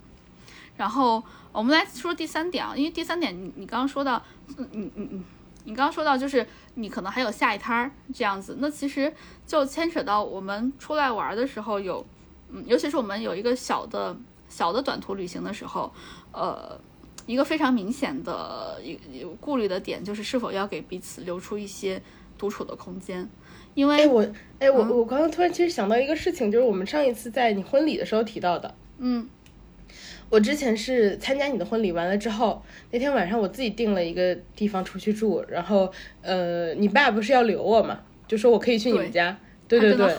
[0.76, 4.22] 然后我们来说第三点啊，因为第三点你你刚刚说到，
[4.58, 5.24] 嗯嗯嗯，
[5.64, 9.12] 你刚刚说到就是你可能还有下一摊儿这样子，那其实
[9.46, 12.06] 就牵扯到我们出来玩的时候有，
[12.50, 14.16] 嗯，尤其是我们有一个小的
[14.50, 15.92] 小的短途旅行的时候，
[16.32, 16.80] 呃，
[17.26, 22.02] 一个非常明显的一有顾虑的点就是是否要给彼此留出一些
[22.38, 23.28] 独处的空间，
[23.78, 24.26] 因为我
[24.58, 29.30] 哎我我刚刚突然其实想到一个事情，就是我们上一次在你婚礼的时候提到的，嗯。
[30.30, 32.62] 我之前是参加你的婚礼完了之后，
[32.92, 35.90] 那天晚上我自己订了一个地方出去住，然后
[36.24, 39.38] 呃，你爸不是要留我嘛，就说我可以去你们家，
[39.70, 40.06] 对对对，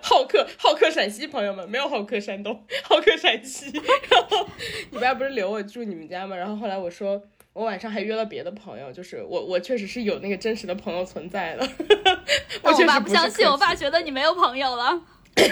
[0.00, 3.70] 好客好客陕西朋友们没有好客山东，好客陕西，
[4.08, 4.46] 然后
[4.92, 7.20] 你爸不是留我住你们家嘛，然后后来我说
[7.52, 11.68] 我晚上还约了别的朋友，就是我我确实是有那个真实的朋友存在的，
[12.62, 15.02] 我爸不相信，我爸觉得你没有朋友了，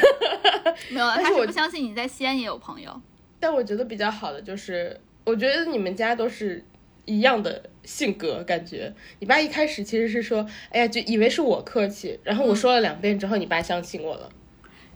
[0.91, 3.01] 没有，他是不相信你在西安也有朋友。
[3.41, 6.65] 但我觉得比较好的就是，我觉得你们家都是
[7.05, 14.31] 一样的性格，感觉你爸一开始其实是说，哎呀，就以为是我客气，然后我说了两遍之后，你爸相信我了，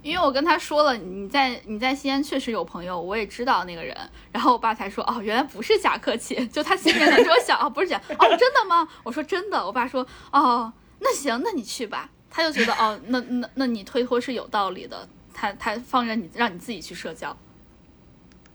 [0.02, 3.96] 因为我跟他说了，你在你在西安确实有朋友，我也知道那个人，
[4.32, 8.88] 然后我爸才说，哦，原来不是假客气，就他心里面说想，哦，不是假，哦，真的吗？
[9.04, 17.36] 我说真的，我爸说，哦，那行，那你去吧，他就觉得，哦， 那那那你推脱是有道理的，他他放任你让你自己去社交。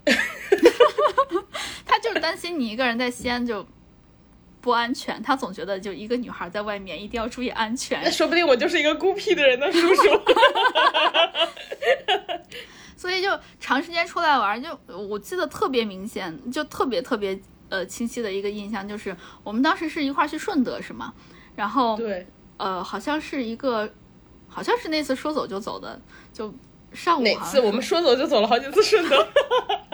[1.85, 3.65] 他就是担心你一个人在西安就
[4.59, 8.11] 不安全，他总觉得就一个女孩在外面一定要注意安全那。
[8.11, 10.03] 说不定我就是一个孤僻的人呢，叔叔。
[12.97, 17.39] 所以就长时间出来玩，就我记得特别明显，就特别特别
[17.69, 21.13] 呃清晰的一个印象就是，我们当时是一块儿去顺德是吗？
[21.55, 22.27] 然后对，
[22.57, 23.89] 呃好像是一个，
[24.47, 26.01] 好像是那次说走就走的，
[26.33, 26.53] 就
[26.91, 29.27] 上午哪次我们说走就走了好几次顺德？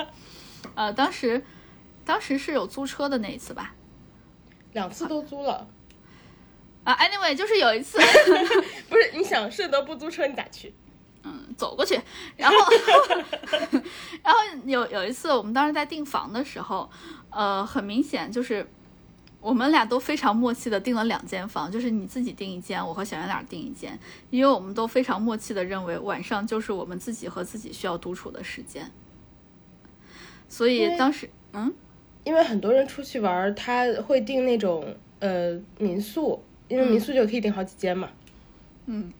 [0.76, 1.44] 呃当时
[2.06, 3.76] 当时是有租车的那一次吧？
[4.74, 5.68] 两次都租了。
[6.84, 7.98] 啊，anyway 就是有一次
[8.90, 10.74] 不是，你想顺德不租车，你咋去？
[11.24, 12.00] 嗯走过去，
[12.36, 12.58] 然后
[14.22, 16.90] 然后有有一次我们当时在订房的时候，
[17.30, 18.68] 呃很明显就是。
[19.40, 24.00] 我们俩都非常默契的订了两间房，就是你自己订一间，我和小圆脸订一间，
[24.30, 28.90] 因为我们都非常默契的认为晚上就是我们自己和自己需要独处的时间。
[30.48, 31.74] 所以当时，嗯，
[32.24, 38.10] 因为很多人出去玩，他会订那种呃民宿，因为民宿就可以订好几间嘛。
[38.86, 39.12] 嗯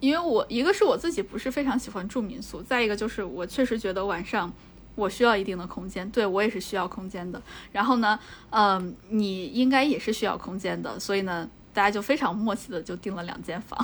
[0.00, 4.52] 因为我一个是我自己不是非常喜欢住民宿，再一个就是我确实觉得晚上
[4.94, 7.40] 我需要一定的空间，对我也是需要空间的。
[7.72, 8.18] 然后呢，
[8.50, 13.78] 嗯、你应该也是需要空间的，所以呢，大家就非常默契的就订了两间房。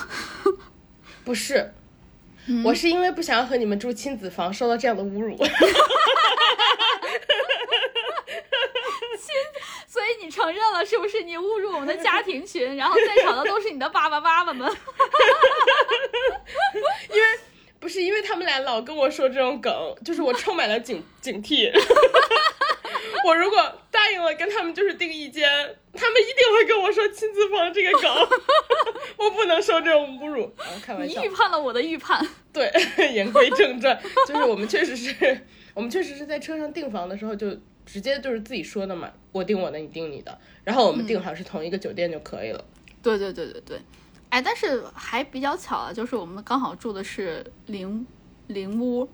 [1.25, 1.73] 不是，
[2.65, 5.35] 我是因为不想要和你们住亲子房，受到这样的侮辱。
[9.87, 11.23] 所以你承认了是不是？
[11.23, 14.71] 你侮辱我们的家庭群，然后在场的都是你的爸爸妈妈们。
[17.13, 17.29] 因为
[17.79, 19.73] 不是因为他们俩老跟我说这种梗，
[20.05, 21.71] 就是我充满了警警惕。
[23.25, 25.49] 我如果答应了跟他们就是订一间，
[25.95, 28.29] 他们一定会跟我说亲子房这个梗，
[29.19, 30.45] 我不能受这种侮辱。
[30.57, 32.27] 啊，开玩笑你预，判了我的预判。
[32.53, 32.71] 对，
[33.13, 37.49] 言归正传，就是我们确实是，我们确实是在车上订房的时候就
[37.93, 42.65] 直接就是自己说的嘛，我订我的，你订你的，然后我们订好是同一个酒店就可以了。
[43.03, 43.81] 对对对对对，
[44.29, 48.07] 哎，但是还比较巧啊，就是我们刚好住的是邻
[48.47, 49.09] 邻屋，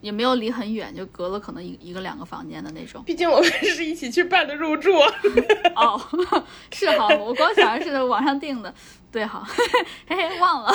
[0.00, 3.02] 也没有离很远，就隔了可能一一个两个房间的那种。
[3.04, 4.94] 毕竟我们是一起去办的入住。
[5.76, 6.00] 哦，
[6.72, 8.74] 是哈，我光想着是网上订的，
[9.12, 9.46] 对哈，
[10.08, 10.72] 嘿嘿，忘了。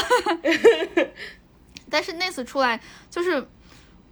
[1.89, 2.79] 但是那次出来，
[3.09, 3.47] 就是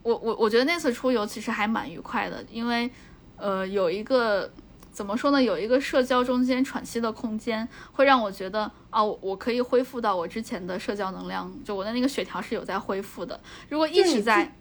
[0.04, 2.89] 我我我觉得那次出游其实还蛮愉快的，因为
[3.38, 4.51] 呃有一个
[4.91, 13.39] 怎么说呢，有一个社交中间喘息的空间，会让我觉得啊，我我可以恢复到我之前的社交能量，就我的那个血条是有在恢复的。
[13.70, 14.54] 如果一直在，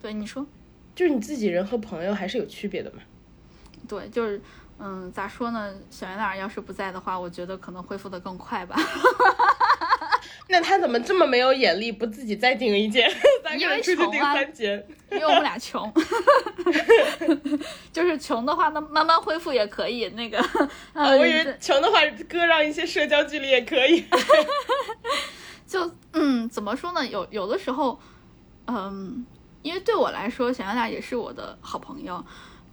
[0.00, 0.46] 对你说。
[0.94, 2.98] 就是你自己人和朋友还是有区别的嘛。
[3.88, 4.40] 对，就是，
[4.78, 5.74] 嗯，咋说呢？
[5.90, 8.76] 小圆脸儿要是不在的话，我觉得可能恢复的更快吧。
[10.48, 13.10] 那他怎么这么没有眼力，不自己再订一间，
[13.42, 14.86] 咱因为个人出去订穷啊三间？
[15.10, 15.90] 因为我们俩穷，
[17.92, 20.08] 就是穷的话，那慢慢恢复也可以。
[20.10, 20.38] 那个，
[20.94, 24.04] 我以为穷的话，割让一些社交距离也可以。
[25.66, 27.06] 就嗯，怎么说呢？
[27.06, 27.98] 有有的时候，
[28.66, 29.24] 嗯，
[29.62, 32.22] 因为对我来说，小杨俩也是我的好朋友。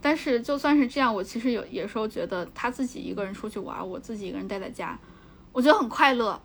[0.00, 4.98] 但是就算是这样，我其实有有时候觉得他自己一个人出去玩，我自己一个人待在家，
[5.52, 6.40] 我觉得很快乐。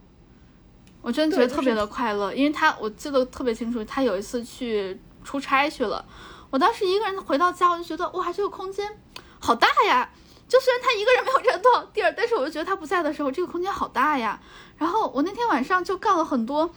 [1.01, 6.05] 我真的觉得特别的快乐，因为他我记得特别清楚，他有一次去出差去了，
[6.49, 8.99] 我当时一个人回到家，我就觉得哇，这个空间
[9.39, 10.09] 好大呀！
[10.47, 14.39] 就虽然他一个人没有占多少地儿，但是我就觉得他不在的时候，这个空间好大呀。
[14.77, 16.69] 然后我那天晚上就干了很多，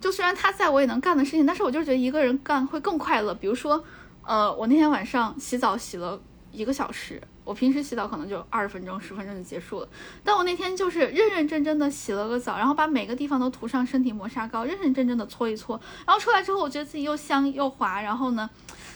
[0.00, 3.34] 就虽然他在我也能干的事情，但是我就觉得一个人干会更快乐。
[3.34, 3.82] 比如说，
[4.24, 6.20] 呃，我那天晚上洗澡洗了
[6.52, 9.88] 一个小时，我平时洗澡可能就二十分钟、十分钟就结束了，
[10.22, 18.50] 但我那天就是认认真真的洗了个澡，然后把每个地方都涂上身体磨砂膏，认认真真的搓一搓，然后出来之后，我觉得自己又香又滑，然后呢。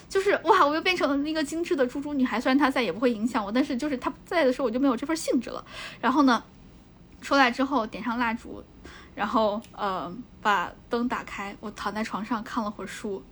[0.08, 2.40] 就是哇，我又变成了那个精致的猪猪女孩。
[2.40, 5.64] 虽然她在也不会影响我，但是就是她在的时候，我就没有这份兴致了。
[6.00, 6.42] 然后呢，
[7.22, 8.60] 出来之后点上蜡烛，
[9.14, 13.22] 然后呃把灯打开，我躺在床上看了会儿书，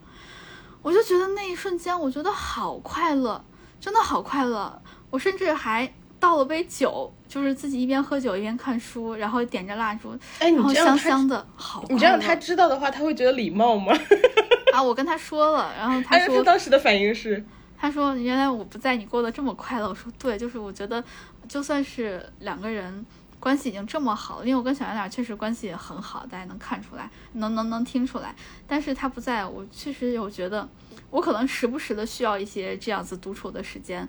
[0.81, 3.45] 我就觉得那一瞬间，我觉得好快乐，
[3.81, 4.81] 真的好快乐。
[5.11, 5.91] 我甚至还
[6.21, 11.85] 倒了杯酒，就是自己一边喝酒一边看书，然后点着蜡烛，哎，你然后香这样他，香的，好。
[11.89, 13.93] 你这样他知道的话，他会觉得礼貌吗？
[14.73, 17.45] 啊，我跟他说了，然后他哎，说他当时的反应是，
[17.79, 21.03] 他说：“原来我不在，你过得这么快乐。”我说：“对，就是我觉得，
[21.49, 23.07] 就算是两个人
[23.41, 28.35] 关系已经这么好了，因为我跟小圆脸确实关系也很好，大家能看出来，能能能听出来。
[28.67, 30.69] 但是他不在，我确实有觉得，
[31.11, 34.07] 我可能时不时的需要一些这样子独处的时间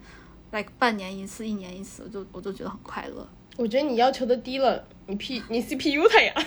[0.52, 3.28] ，like 半年一次、一年一次，我就我就觉得很快乐。
[3.58, 6.34] 我觉得你要求的低了，你 P 你 CPU 他呀。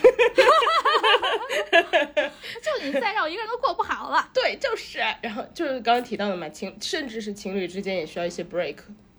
[2.62, 4.28] 就你再让我一个人都过不好了。
[4.32, 4.98] 对，就是。
[5.20, 8.76] 然后就是刚刚提到的嘛，情甚至是情侣之间也需要一些 break，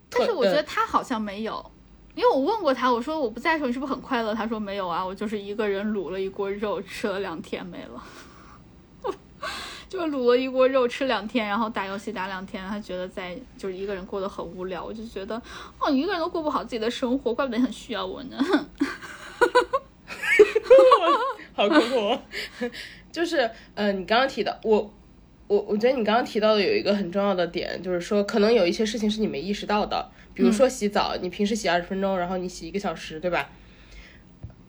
[0.09, 1.71] 但是我觉呃得他好像没有，
[2.15, 4.33] 因为我问过他，我说我不在的时候你是不是很快乐？
[4.33, 8.03] 他说没有啊，我就是一个人卤了一锅肉，吃了两天没了。
[9.93, 14.83] 就卤了一锅肉吃两天，然后打游戏打两天，他觉得在就是一个人过得很无聊。
[14.83, 15.39] 我就觉得
[15.77, 18.35] 哦，一个人都过不好自己的生活，怪不得你很需要我呢。
[21.53, 22.19] 好酷酷哦，
[23.11, 24.91] 就是呃，你刚刚提到我，
[25.45, 33.51] 我我觉得你刚刚提到的有一个很重要的点，就是说可能有一些事情是你没意识到的，比如说洗澡，你平时洗二十分钟，然后你洗一个小时，对吧？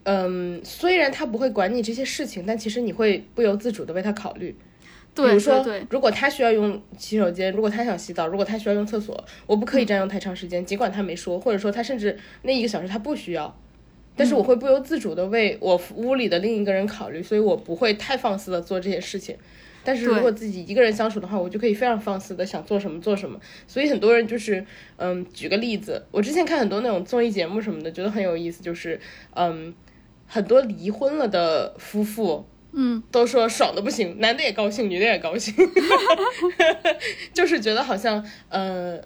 [0.03, 4.55] 嗯，虽然他不会管你这些事情，但其实你会不由自主的为他考虑。
[5.15, 13.57] 比如说如果他需要用洗手间，如果他想洗澡，如果他需要用厕所，我不可以占用太长时间，尽管他没说，或者说他甚至那一个小时他不需要，
[14.15, 19.37] 但是我会不由自主的为我屋里的另一个人考虑，所以我不会太放肆的做这些事情。
[19.87, 23.39] 但是如果自己一个人相处的话，我就可以非常放肆的想做什么做什么。
[23.67, 24.65] 所以很多人就是，
[24.97, 28.99] 嗯，举个例子，我之前看很多那种综艺节目什么的，觉得很有意思，就是，
[29.35, 29.71] 嗯，
[30.25, 32.43] 很多离婚了的夫妇，
[32.77, 35.53] 嗯，都说爽的不行，男的也高兴，女的也高兴，
[37.33, 38.99] 就是觉得好像，呃，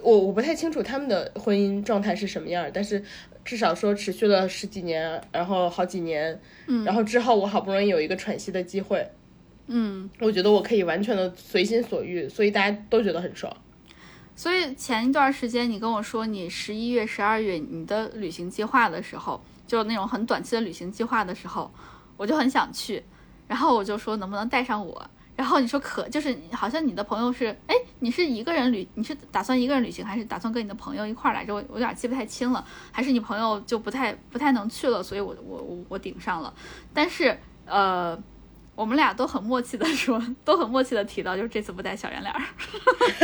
[0.00, 3.02] 我我不太清楚他们的婚姻状态是什么样儿，但是
[3.44, 9.10] 至少说持续了十几年，然后好几年，嗯，然后之后我好不容易有一个喘息的机会，
[9.66, 13.54] 嗯，我觉得我可以完全的随心所欲，所以大家都觉得很爽。
[14.36, 21.72] 所以前一段时间你跟我说你十一月、十二月你的旅行计划的时候，就那种很短期的旅行计划的时候，
[22.16, 23.02] 我就很想去，
[23.46, 25.10] 然后我就说能不能带上我。
[25.34, 31.54] 然后你说可，就是好像你的朋友是，哎，你是一个人旅，你是打算一个人旅行，还是打算跟你的朋友一块儿来着？
[31.54, 36.54] 我有点记不太清了，还是你朋友就不太不太能去了，所以我我我我顶上了。
[36.94, 38.18] 但是呃，
[38.74, 42.42] 我们俩都很默契的说， 都很默契的提到，就是这次不带小圆脸儿。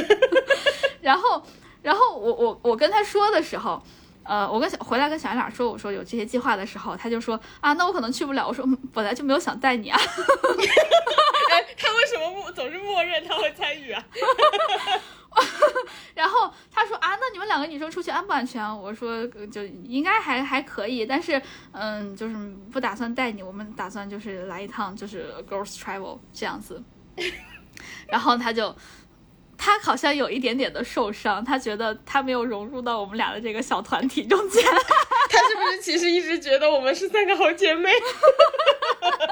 [1.00, 1.42] 然后，
[1.80, 3.82] 然后我我我跟他说的时候，
[4.24, 8.46] 呃，我跟小回来跟小圆脸儿说，我说有这些计划的时候，他就说啊，那我可能去不了。
[8.46, 9.98] 我说、嗯、本来就没有想带你啊。
[11.50, 14.04] 哎，他为什么默总是默认他会参与啊？
[16.14, 18.74] 然后他说啊，那你们两个女生出去安不安全啊？
[18.74, 21.40] 我说呃就应该还还可以，但是
[21.72, 22.36] 嗯，就是
[22.70, 26.82] 不打算带你，我们打算就是来一趟就是 girls travel 这样子。
[28.06, 28.74] 然后他就。
[29.64, 34.60] 他好像有一点点的受伤，他觉得他没有融入到我们俩的这个小团体中间。
[35.30, 37.92] 他是不是其实一直觉得我们是三个好姐妹？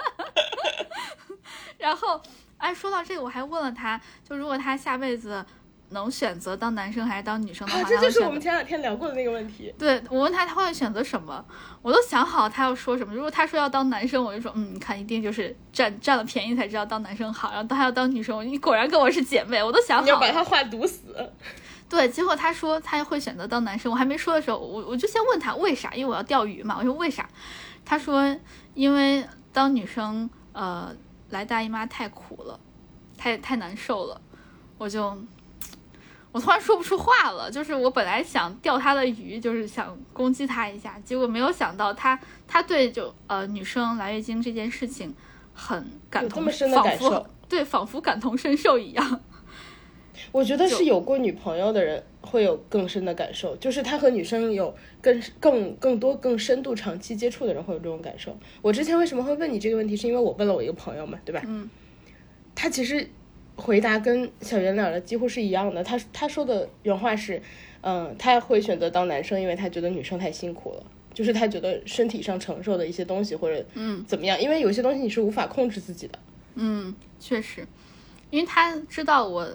[1.76, 2.22] 然后，
[2.58, 5.44] 哎，说到这个，我还问了他，就如果他下辈子
[5.90, 8.00] 能选择当男生还是当女生的话，啊，这。
[8.00, 9.74] 就是我们前两天聊过的那个问题。
[9.78, 11.44] 对我问他他会选择什么，
[11.82, 13.14] 我都想好他要说什么。
[13.14, 17.50] 如果他说要当男生，我就说嗯，你看一定就是占占了便宜才知道当男生好。
[17.50, 20.20] 然后他要当女生，我你果然跟我是姐妹，我都想你要好。
[20.20, 21.00] 把他话堵死。
[21.88, 26.76] 对，结果他说他会选择当男生，我还没说的时候，我我就先问他为啥，因为我要钓鱼嘛。
[26.78, 27.28] 我说为啥？
[27.84, 28.36] 他说
[28.74, 30.94] 因为当女生呃
[31.30, 32.60] 来大姨妈太苦了，
[33.18, 34.20] 太太难受了，
[34.78, 35.18] 我就
[36.32, 37.50] 我突然说不出话了。
[37.50, 45.14] 就是我本来想钓他的鱼，就是想攻击他一下，结果没有想到他他对就呃女生来月经这件事情
[45.54, 49.20] 很感同，有这么深的仿佛感受对，仿佛感同身受一样。
[50.32, 58.36] 我觉得是有过女朋友的人会有更深的感受，就是他和女生有更更更多更深度长期接触的人会有这种感受。
[58.60, 61.42] 我之前为什么会问你这个问题，是因为我问了我一个朋友嘛，对吧？
[61.46, 61.68] 嗯，
[62.54, 63.10] 他其实
[63.60, 65.84] 回答跟小圆脸的几乎是一样的。
[65.84, 67.40] 他他说的原话是，
[67.82, 70.82] 嗯，他会选择当男生，因为他觉得女生太辛苦了，
[71.12, 76.18] 就是他觉得身体上承受的一些东西或者嗯怎么样，因为有些东西你是无法控制自己的。
[76.54, 77.66] 嗯，确实，
[78.30, 79.48] 因为他知道我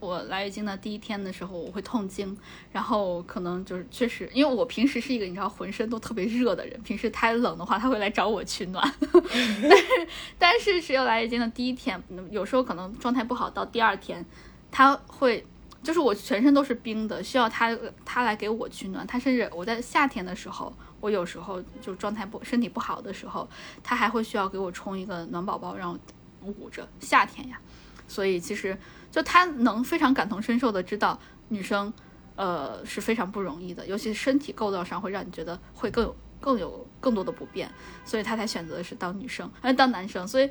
[0.00, 2.36] 我来月经的第一天的时候我会痛经，
[2.72, 14.24] 然后可能就是确实，因为我平时是一个你知道浑身都特别热的人，平时太冷的话他会来找我取暖， 但是但是只有来月经的第一天，有时候可能状态不好，到第二天
[14.70, 15.46] 他会。
[15.82, 17.74] 就是我全身都是冰的，需要他
[18.04, 19.06] 他来给我取暖。
[19.06, 20.70] 他甚至我在夏天的时候，
[21.00, 23.48] 我有时候就状态不身体不好的时候，
[23.82, 25.98] 他还会需要给我冲一个暖宝宝，让我
[26.58, 26.86] 捂着。
[27.00, 27.58] 夏天呀，
[28.06, 28.76] 所以其实
[29.10, 31.92] 就他能非常感同身受的知道女生，
[32.36, 37.70] 呃是非常不容易的，尤其是身体构造上会让你觉得会更有更有更多的不便，
[38.04, 40.26] 所以他才选择的是当女生，呃当男生。
[40.26, 40.48] 所以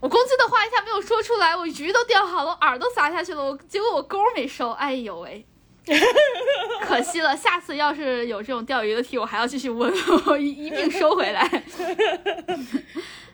[0.00, 5.46] 我攻击的话一下没有说出来，我鱼都钓好了，饵都撒下去了，我结果我钩没收，哎呦喂。
[6.86, 9.92] 可惜了，下次要是有这种钓鱼的题，我还要继续问，
[10.26, 11.64] 我一一并收回来。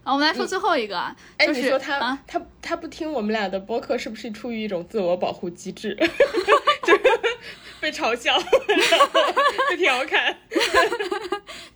[0.07, 1.05] 好，我们来说最后一个
[1.37, 5.97] 就是你说他、啊，他他不听我们俩的播客，是不是出于一种自我保护机制？
[6.87, 7.03] 就是
[7.83, 8.39] 被嘲笑，
[9.69, 10.39] 被调侃。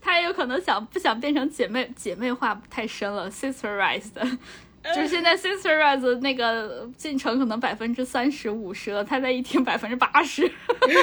[0.00, 4.38] 他也有可能想不想变成姐妹姐妹化太深了，sisterized。
[4.82, 10.50] 就是现在，Sisterrise 那个进程可能百分之三十五十了，他在一听百分之八十。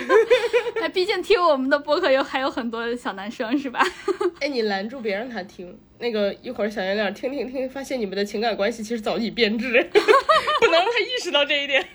[0.81, 3.79] 那毕竟听我们的播客有还有很多小男生是吧？
[4.41, 9.67] 哎，你拦住别让他听，那个一会儿小月亮听听听，发现你们的情感关系其实早已变质，
[10.59, 11.87] 不能让他意识到这一点。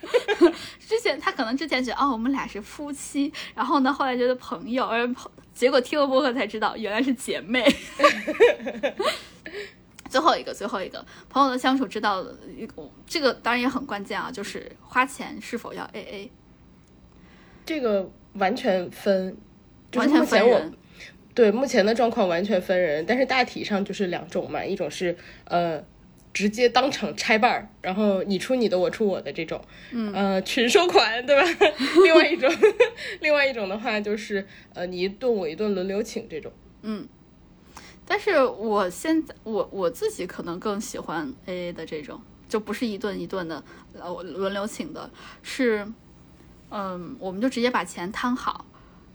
[0.78, 5.08] 之前他可能之前觉得哦我们俩是夫妻，然后呢后来觉得朋友，而
[5.52, 7.64] 结果听了播客才知道原来是姐妹。
[10.12, 12.22] 最后一个，最后一个朋友的相处之道，
[13.06, 16.30] 这个当然也很关键啊，就是花钱是否要 A A。
[17.64, 19.34] 这个完全分，
[19.94, 20.74] 完全分人。
[21.34, 25.82] 对，目前的状况完全分人，但是大体上就是两种嘛，一种是呃
[26.34, 29.58] 直接当场拆半儿，然后你出你的，我出我的这种，
[29.92, 31.42] 嗯呃群收款，对吧？
[32.04, 32.52] 另外一种，
[33.20, 36.52] 另外一种的话就是呃你一顿我一顿轮流请这种，
[36.82, 37.08] 嗯。
[38.06, 43.62] 但是我现在我我自己可能更喜欢 A A 的这种，就不是一顿一顿的，
[43.98, 45.10] 呃，轮流请的，
[45.42, 45.86] 是，
[46.70, 48.64] 嗯，我们就直接把钱摊好，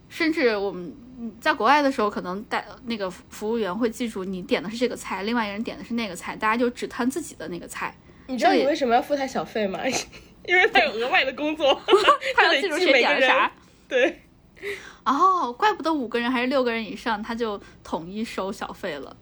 [0.10, 0.94] 甚至我们
[1.40, 7.96] 在国外的时候，可能带那个服务员会记住你点的是这个菜，另外一个人点的是那个菜，大家就只摊自己的那个菜。
[8.28, 9.80] 你知道你为什么要付他小费吗？
[10.48, 11.80] 因为他有额外的工作，
[12.36, 13.52] 他要记住 谁点了啥。
[13.88, 14.22] 对。
[15.06, 19.16] 哦，怪不得五个人还是六个人以上，他就统一收小费了。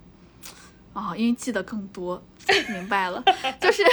[0.94, 2.24] 哦，因为记得更多，
[2.72, 3.22] 明白了。
[3.60, 3.84] 就是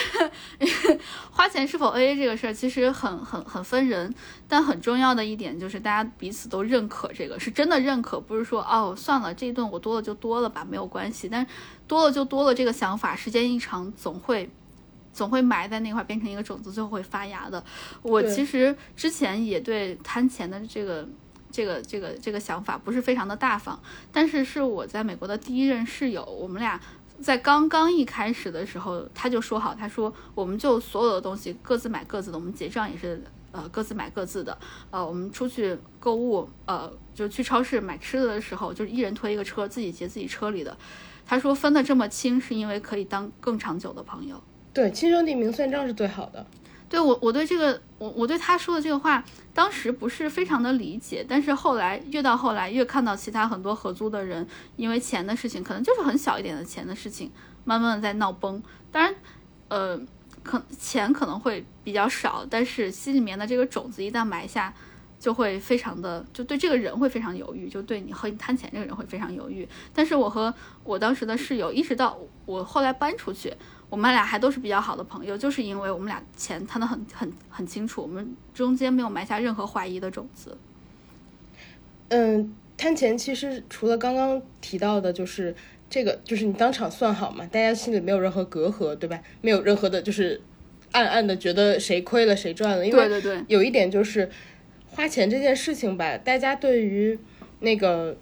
[1.32, 4.14] 花钱是否 AA 这个事儿，其实很很很分人，
[4.46, 11.28] 但很重要的一点就是大家彼此都认可这个，是真的认可，不是说哦算了，这一顿我多了就多了吧，没有关系。
[11.28, 11.44] 但
[11.88, 14.48] 多了就多了这个想法，时间一长总会
[15.12, 17.64] 总会埋在那块，变成一个种子，最后会发芽的。
[18.02, 21.08] 我其实之前也对贪钱的这个。
[21.52, 23.78] 这个这个这个想法不是非常的大方，
[24.10, 26.80] 但是是我在美国的第一任室友，我们俩
[27.20, 33.22] 在刚刚一开始的时候，他就说好，他说我们就所有的东西各自买各自的，我们结账也是
[33.52, 34.58] 呃各自买各自的，
[34.90, 40.76] 呃我们出去购物，呃就去超市买吃的的时候，就是一人推一个车，自己结自己车里的。
[41.24, 44.42] 他说分的这么清，是因为可以当更长久的朋友。
[44.72, 46.44] 对，亲兄弟明算账是最好的。
[46.88, 49.22] 对我，我对这个，我我对他说的这个话，
[49.54, 54.44] 当时不是非常的理解，但是后来越到后来，越看到其他很多合租的人，
[54.74, 57.30] 因为钱的事情，可能就是很小一点的钱的事情，
[57.62, 58.60] 慢慢的在闹崩。
[58.90, 59.14] 当然，
[59.68, 60.00] 呃，
[60.42, 64.74] 可钱可能会比较少，但是心里面的这个种子一旦埋下，
[65.20, 69.68] 就会非常的，就对这个人会非常犹豫，就对你和你摊钱这个人会非常犹豫。
[69.94, 73.54] 但是我和我当时的室友，一直到我后来搬出去。
[73.92, 80.56] 我们俩还都是比较好的朋友，就是因为我们俩钱摊的很很很清楚，我们中间没有埋下任何怀疑的种子。
[82.08, 85.54] 嗯，摊钱其实除了刚刚提到的，就是
[85.90, 89.20] 这个，就是你当场算好嘛，大家心里没有任何隔阂，对吧？
[89.42, 90.40] 没有任何的，就是
[90.92, 92.86] 暗暗的觉得谁亏了谁赚了。
[92.86, 94.30] 因为对对对，有一点就是
[94.88, 97.18] 花钱这件事情吧，大家对于
[97.60, 98.16] 那个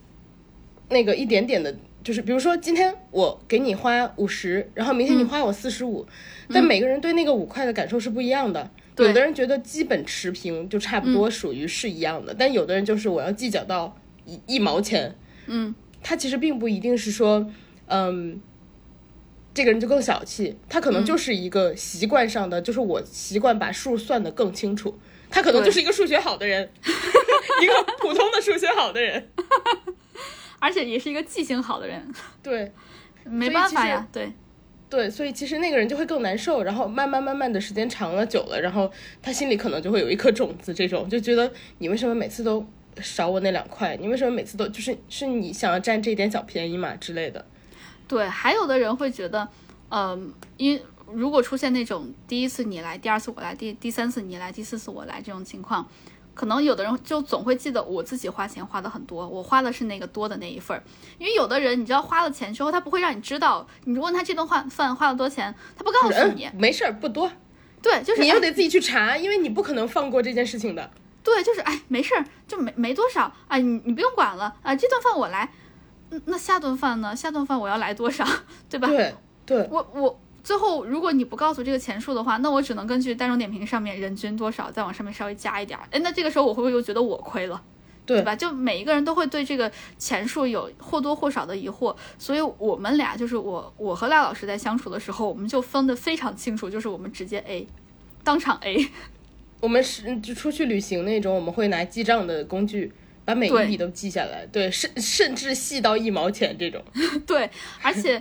[0.88, 1.76] 那个一点点的。
[2.03, 6.07] 就是比如说，今天我给你花五十，然后明天你花我四十五，
[6.48, 8.70] 但每个人对那个五块的感受是不一样的。
[8.96, 13.96] 有的人觉得基本持平就差不多，属于是一样的，但有的人就是我要计较到
[14.26, 15.14] 一一毛钱。
[15.46, 17.51] 嗯，他其实并不一定是说，
[17.86, 18.40] 嗯，
[19.55, 24.98] 这个人就更小气，他可能就是一个习惯上的，就是我习惯把数算得更清楚，
[25.30, 26.70] 他可能就是一个数学好的人，
[27.62, 29.28] 一个普通的数学好的人。
[30.61, 32.72] 而且也是一个记性好的人， 对，
[33.24, 34.32] 没办法呀，对，
[34.88, 38.88] 对，所以其实那个人就会更难受，然后慢慢慢慢的时间长了久了，然后
[39.20, 42.64] 他心里可能就会有一颗种子，这种就觉得你为什么每次都
[43.00, 43.96] 少我那两块？
[43.96, 47.44] 你为什么每次都就是是你想要占这点小便宜嘛之类的？
[48.06, 49.48] 对，还有的人会觉得，
[49.88, 50.80] 嗯，因
[51.12, 55.88] 如果出现那种第一次你来，第二次我来，第第三次你来，第四次我来这种情况。
[56.41, 60.82] 可能有的人就总会记得我自己花钱花的很多，我花的是那个多的那一份儿。
[61.18, 63.68] 因为有的人，你知道花了钱之后，他不会让你知道。
[63.84, 66.49] 你问他这顿饭饭花了多少钱，他不告诉你。
[66.55, 67.30] 没事儿，不多。
[67.82, 70.91] 对，就是你又得自己去查，因为你不可能放过这件事情的。
[71.22, 74.74] 对，就是哎，没事儿，就没没多少啊，你你不用管了啊。
[74.74, 75.53] 这顿饭我来，
[76.24, 77.14] 那下顿饭呢？
[77.14, 78.26] 下顿饭我要来多少？
[78.70, 78.88] 对吧？
[78.88, 79.14] 对
[79.45, 80.18] 对，我我。
[80.43, 85.86] 最后，如果你不告诉这个钱数的话，那我只能根据大众点评上面人均多少，再往上面稍微加一点儿。
[85.91, 87.62] 哎，那这个时候我会不会又觉得我亏了？
[88.07, 88.34] 对吧？
[88.34, 97.68] 就每一个人都会对这个钱数有或多或少的疑惑，所以我们俩就是我，我和赖老师在相处的时候，我们就分得非常清楚，就是我们直接 A，
[98.24, 98.88] 当场 A。
[99.61, 102.91] 我们是就出去旅行那种，我们会拿记账的工具，
[103.24, 106.82] 把每一笔都记下来，对，甚甚至细到一毛钱这种。
[107.24, 107.49] 对，
[107.80, 108.20] 而且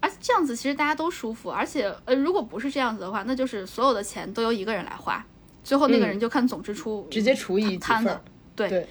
[0.00, 5.24] 而且这样子其实大家都舒服，而且呃，如果不是这样子的话，那就是所有的钱都由一个人来花，
[5.62, 8.22] 最后那个人就看总支出、直接除以几摊的。。
[8.56, 8.86] 对对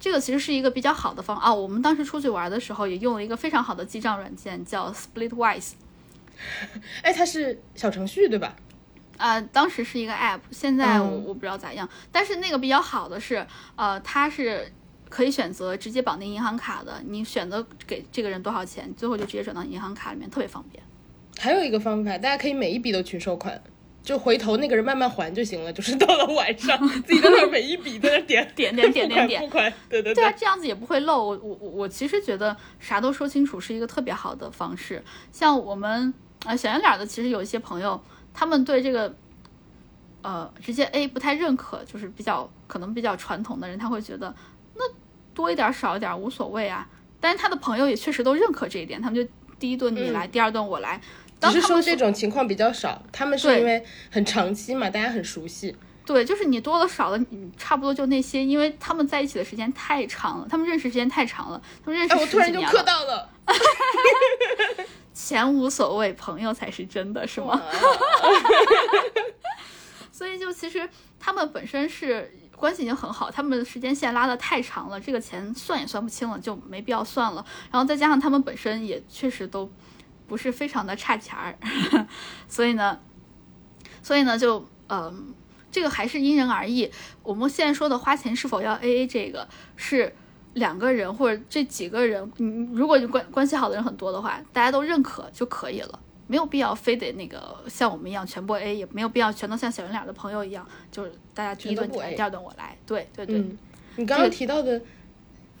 [0.00, 1.52] 这个其实是一个比较好的方啊。
[1.52, 5.72] 我们当时出去玩的时候也用了一个非常好的记账软件，叫 Splitwise。
[7.00, 8.54] 哎，它是小程序对吧？
[9.16, 11.88] 啊、当时是一个 app，现在我不知道咋样。
[12.10, 13.46] 但是那个比较好的是，
[13.76, 14.70] 呃，它是
[15.14, 20.82] 可以选择直接绑定银行卡的，你选择给这个人多少钱，最后就直接转到银行卡里面，特别方便。
[21.38, 23.62] 还有一个方法，大家可以每一笔都群收款，
[24.02, 25.72] 就回头那个人慢慢还就行了。
[25.72, 31.24] 就是到了晚上， 自己在那儿每一笔在那儿点 点点点点点款付款，对对对啊，这样子也不会漏。
[31.24, 35.00] 我我我我其实觉得啥都说清楚是一个特别好的方式。
[35.30, 36.12] 像我们
[36.44, 38.00] 呃小圆脸的，其实有一些朋友，
[38.32, 39.14] 他们对这个
[40.22, 44.53] 呃直接 A 不太认可，就是比较可能比较传统的人，他会觉得那
[45.34, 46.86] 多一点少一点无所谓啊。
[47.20, 51.00] 但是他的朋友也确实都认可这一点，他们就第一顿你来，第二顿我来。
[51.40, 55.74] 当只是说这种情况比较少，他们是因为很长期嘛，大家很熟悉。
[56.06, 62.82] 对，就是你多了少了，你差不多就那些，因为他们在一起的时间太长了，他们认识时间太长了，他们认识哎，我十突然就磕。
[62.82, 63.30] 到了，
[65.14, 67.62] 钱无所谓，朋友才是真的，是吗？
[70.12, 70.86] 所以就其实
[71.18, 77.44] 他们本身是关系已经很好，他们的时间线拉得太长了，这个钱算也算不清了，就没必要算了。
[77.70, 79.70] 然后再加上他们本身也确实都
[80.26, 81.56] 不是非常的差钱儿，
[82.48, 82.98] 所以呢，
[84.02, 85.34] 所以呢就嗯、
[85.70, 86.90] 这个还是因人而异。
[87.22, 90.14] 我们现在说的花钱是否要 A A，这个是
[90.52, 95.98] 两个人或者这几个人，嗯，如果关关系好的人很多的话，大家都认可就可以了。
[96.26, 102.76] 没有必要非得那个像我们一样全部 A，也没有必要全都像小圆脸的朋友一样，就是大家第一顿你来，A 第二顿我来。
[102.86, 103.58] 对对对，嗯，
[103.96, 104.80] 你刚刚提到的，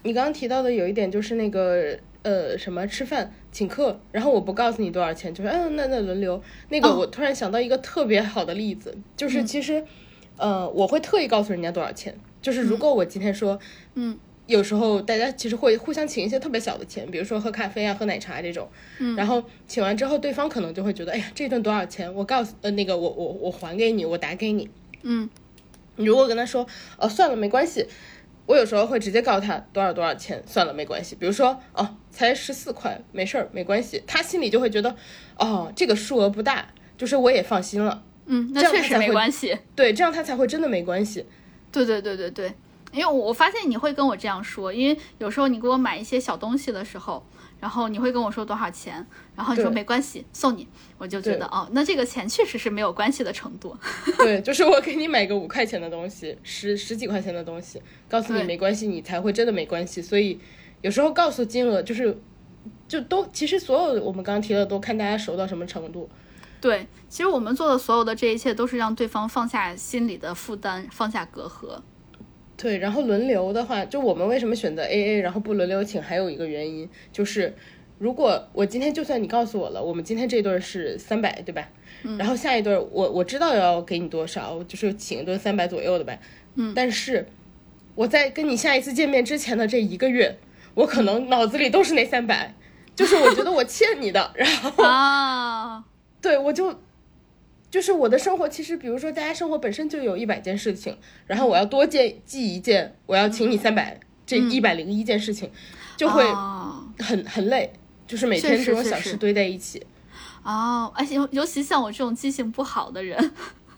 [0.02, 6.42] 你刚刚提到的有一点就是那个呃什么吃饭请客，然后我不告诉你多少钱，就是嗯那那轮流。
[6.70, 9.84] 那个哦我突然想到一个特别好的例子，就是其实、
[10.36, 13.58] 呃我会特意告诉人家多少钱，就是如果我今天说
[13.94, 14.18] 嗯。
[14.46, 18.68] 有时候大家其实会互相请一些特别小的钱，比如说喝咖啡啊、喝奶茶这种，
[18.98, 22.12] 嗯，然后请完之后，对方可能就会觉得，哎呀，这顿多少钱？
[22.14, 24.68] 我告诉呃那个我我我还给你，我打给你，
[25.02, 25.28] 嗯，
[25.96, 26.66] 你如果跟他说，
[26.98, 27.86] 哦，算了，没关系，
[28.46, 31.16] 我有时候会直接告诉他多少多少钱，算了，没关系。
[31.18, 34.02] 比如说，哦，才十四块，没事儿，没关系。
[34.06, 34.94] 他心里就会觉得，
[35.38, 36.68] 哦，这个数额不大，
[36.98, 38.02] 就是我也放心了。
[38.26, 39.56] 嗯，那确实没关系。
[39.74, 41.24] 对，这样他才会真的没关系。
[41.72, 42.52] 对对对对对，
[42.94, 47.26] 因为我发现你会跟我这样说，因为有时候你给我买一些小东西的时候，
[47.60, 50.66] 然后你会跟我说多少钱，然后你说没关系，送你，
[50.96, 53.76] 我就觉得哦，那这个钱确实是没有关系的程度。
[54.18, 60.00] 对，就是我给你买个五块钱的东西，十十几块钱的东西，告诉你没关系，你才会真的没关系。
[60.00, 60.38] 所以
[60.80, 62.20] 有时候告诉金额就是。
[62.88, 66.08] 就都其实所有我们刚刚提的都看大家熟到什么程度，
[66.62, 71.78] 对，其实我们做的所有的这一切都是让对方放下心里的负担，放下隔阂。
[72.56, 77.54] 对，然后轮流的话，就我们为什么选择 A A，然后不轮流请，还有一个原因就是，
[77.98, 81.68] 如果我今天就算你告诉我了，我们今天这顿是三百，对吧？
[82.04, 82.16] 嗯。
[82.16, 86.20] 然后下一顿我我知道要给你多少，就是请一顿三百左右的呗。
[86.54, 86.72] 嗯。
[86.74, 87.26] 但是
[87.94, 90.38] 我在跟你下一次见面之前的这一个月，
[90.74, 92.54] 我可能脑子里都是那三百，
[92.94, 95.84] 就是我觉得我欠你的，然后 啊，
[96.20, 96.78] 对，我就
[97.74, 100.96] 就是我的生活，其实比如说大家生活本身就有一百件事情，
[101.26, 105.50] 然后我要多记记一件，我要请你三百、这一百零一件事情，
[105.96, 107.72] 就会哦很很累，
[108.06, 109.84] 就是每天这种小事堆在一起。
[110.44, 113.18] 哦，而且尤尤其像我这种记性不好的人，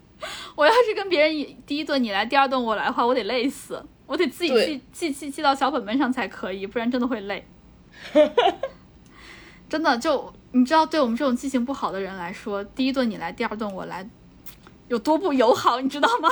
[0.54, 7.46] 我要是跟别人一第一顿你来，第二顿我来的话，我得累死，我得自己记记记记到小本本上才可以，不然真的会累。
[9.70, 14.08] 真的，就你知道，对我们这种记性不好的人来说，第一顿你来，第二顿我来，
[14.88, 16.28] 有多不友好，你知道吗？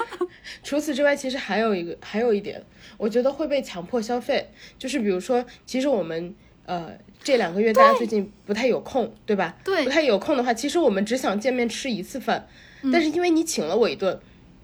[0.62, 2.62] 除此之外，其实还有一个，还有一点，
[2.96, 6.34] 我觉得会被强迫消费，就是比如说，其实我们
[6.66, 6.90] 呃
[7.22, 9.56] 这两个月大家最近不太有空，对吧？
[9.64, 12.46] 对不太有空的话，其实我们只想见面吃一次饭，
[12.92, 14.20] 但是因为你请了我一顿，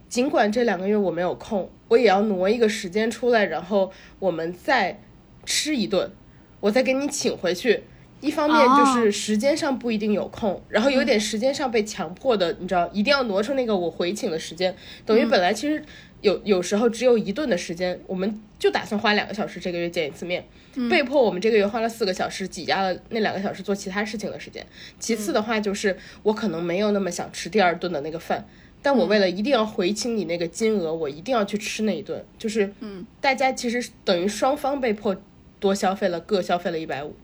[0.09, 5.03] 尽管这两个月我没有空，我也要挪一个时间出来，然后我们再
[5.45, 6.12] 吃一顿，
[6.61, 7.84] 我再给你请回去。
[8.21, 14.75] 一方面就是时间上不一定有空，然后有点时间上被强迫的，你知道，一定要挪出那个我回请的时间，
[15.07, 15.83] 等于本来其实
[16.21, 20.47] 有有时候只有一顿的时间，我们就打算花两个小时这个月见一次面，
[20.91, 24.66] 被迫我们这个月花了四个小时，挤压了那两个小时做其他事情的时间。
[24.99, 28.47] 其次的话就是我可能没有那么想吃第二顿的那个饭，
[28.83, 35.16] 但我为了一定要回清你那个金额，我一定要去吃那一顿，就是嗯，大家其实等于双方被迫
[35.59, 37.14] 多消费了，各消费了一百五。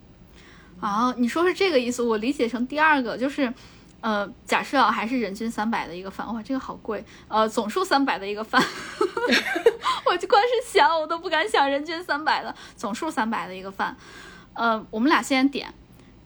[0.86, 3.52] 哦，你说是这个意思，我理解成第二个就是，
[4.00, 8.62] 呃，假设啊还是人均三百的一个饭，哇，这个好贵，呃，总数三百的一个饭，
[10.06, 13.96] 我就光是想我都不敢想人均三百的，总数三百的一个饭，
[14.54, 15.72] 呃，我们俩先点。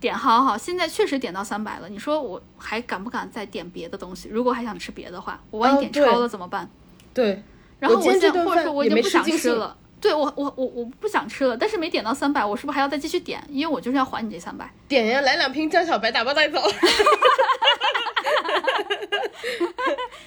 [0.01, 1.87] 点好好，现在确实点到三百了。
[1.87, 4.31] 你说我还敢不敢再点别的东西？
[4.31, 6.67] 如果还想吃别的话，我万一点超了怎么办？
[7.13, 7.43] 对，
[7.79, 13.45] 然后我现在或者说我已经不想吃了，对我我我我不想吃了，但是没点到三百，我是不是还要再继续点？
[13.49, 14.69] 因为我就是要还你这三百。
[14.89, 16.59] 点呀，来两瓶江小白，打包带走。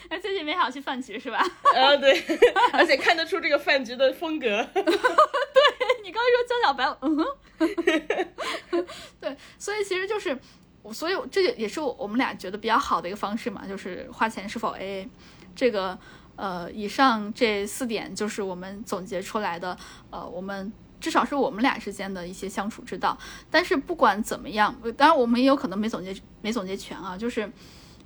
[0.09, 1.39] 哎，最近没好去饭局是吧？
[1.75, 2.23] 啊，对，
[2.71, 4.45] 而且看得出这个饭局的风格。
[4.73, 4.83] 对
[6.03, 7.25] 你刚才说江小白，嗯哼，
[9.19, 10.37] 对，所以其实就是，
[10.91, 15.07] 所以这也是我们俩觉得比较好的一个方式嘛，就是花钱是否 AA。
[15.55, 15.97] 这个
[16.35, 19.77] 呃，以上这四点就是我们总结出来的，
[20.09, 23.17] 呃，我们至少是我们俩之间的一些相处之道。
[23.51, 27.51] 但是不管怎么样，当然我们也有可能没总结没总结全啊，就是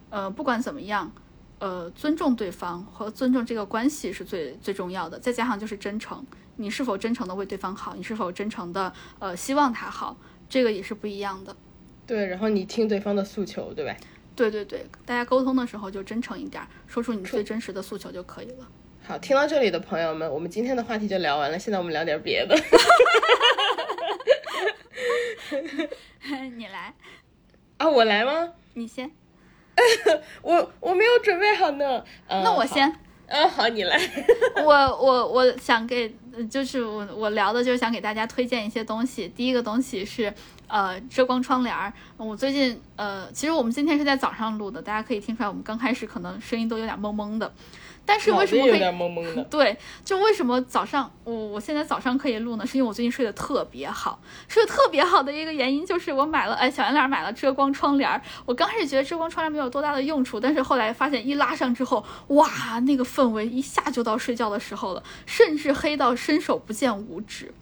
[0.10, 1.12] 呃，不管怎么样。
[1.60, 6.24] 呃，尊重对方和尊重这个关系是最最重要的，再加上就是真诚，
[6.58, 10.16] 你是否真诚的为对方好，你是否真诚的呃希望他好，
[10.48, 11.56] 这个也是不一样的。
[12.06, 13.98] 对，然后你听对方的诉求，对吧？
[14.38, 18.68] 对对对，大家沟通的时候就真诚一点，说出你最真实的诉求就可以了。
[19.04, 22.56] 好，听到这里的朋友们，我们今天的话题就聊完了，现在我们聊点别的。
[26.56, 26.94] 你来，
[27.78, 28.54] 啊，我来吗？
[28.74, 29.10] 你先，
[30.44, 32.04] 我我没有准备好呢。
[32.28, 32.94] 呃那我先。
[33.28, 34.00] 嗯，好，你来。
[34.64, 36.14] 我我我想给，
[36.50, 39.28] 就是我我聊的就是想给大家推荐一些东西。
[39.30, 40.34] 第一个东西是
[40.68, 41.92] 呃遮光窗帘儿。
[42.16, 47.52] 我最近呃，其实我们今天是在早上录的，大家可以听出来我们刚开始可能声音都有点懵懵的。
[48.08, 49.44] 但是为什么会脑子有点懵懵的？
[49.52, 52.66] 对，就为什么早上我我现在早上可以录呢？
[52.66, 58.22] 是因为我最近睡得特别好，睡得特别好的一个原因就是我买了哎小圆脸买了遮光窗帘儿。
[58.46, 67.54] 我刚开始觉得遮光窗帘没有多大的用处，但是后来发现一拉上之后，哇，那个氛围一下就到睡觉的时候了，甚至黑到伸手不见五指，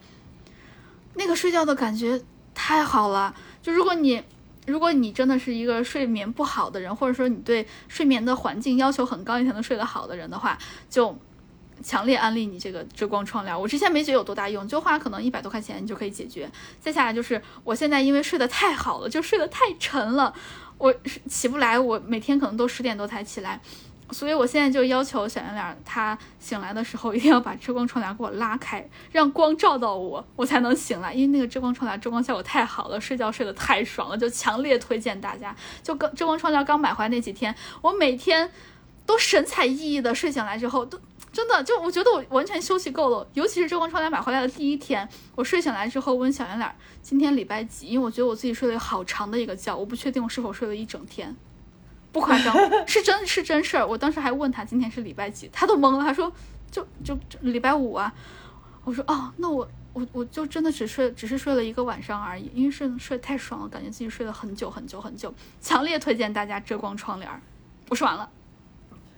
[1.16, 2.22] 那个睡觉的感觉
[2.54, 3.34] 太好了。
[3.64, 4.22] 就如果你
[4.66, 10.58] 如果你真的是一个睡眠不好的人，或者说你对睡眠的环境要求很高，你才能睡得好的人的话，
[10.90, 11.18] 就
[11.84, 13.60] 强烈安利你这个遮光窗帘。
[13.60, 16.50] 我之前没觉得有多大用，就花可能一百多块钱你就可以解决。
[16.80, 20.34] 再下来就是我现在因为睡得太好了，就睡得太沉了，
[20.78, 20.94] 我
[21.30, 23.62] 起不来，我每天可能都十点多才起来。
[24.12, 31.14] 所以我现在就要求小圆脸，他醒来的时候一定要把遮光窗帘给我拉开，让光照到我，我才能醒来。
[31.14, 35.56] 因为那个遮光窗帘遮光效果太好了，睡觉睡得太爽了，就强烈推荐大家。
[35.82, 38.52] 就刚遮光窗帘刚买回来那几天，我每天
[39.06, 41.00] 都神采奕奕的睡醒来之后，都
[41.34, 43.28] 真的就我觉得我完全休息够了。
[43.34, 47.88] 尤其是遮光窗帘买回来的第一天，我睡醒来之后问小圆脸，今天礼拜几？
[47.88, 51.36] 因为我觉得我自己睡了好长的一个觉，我不确定我是否睡了一整天。
[52.16, 52.56] 不夸张，
[52.88, 53.86] 是真是真事儿。
[53.86, 56.02] 我当时还问他今天是礼拜几，他都懵了。
[56.02, 56.32] 他说
[56.72, 58.14] 就就就礼拜五啊。
[58.86, 65.34] 我说哦，那我我我就真的只睡只是睡了一个晚上而已，因为睡睡太爽了，感觉自己睡了很久很久很久。
[65.60, 67.42] 强烈推荐大家遮光窗帘儿。
[67.90, 68.30] 我说完了。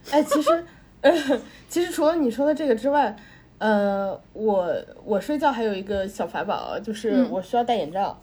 [0.10, 0.66] 哎，其实，
[1.02, 1.12] 呃，
[1.70, 3.16] 其实除了你说的这个之外，
[3.60, 4.74] 呃，我
[5.06, 8.18] 我睡觉还有一个小法宝，就是嗯我需要戴眼罩。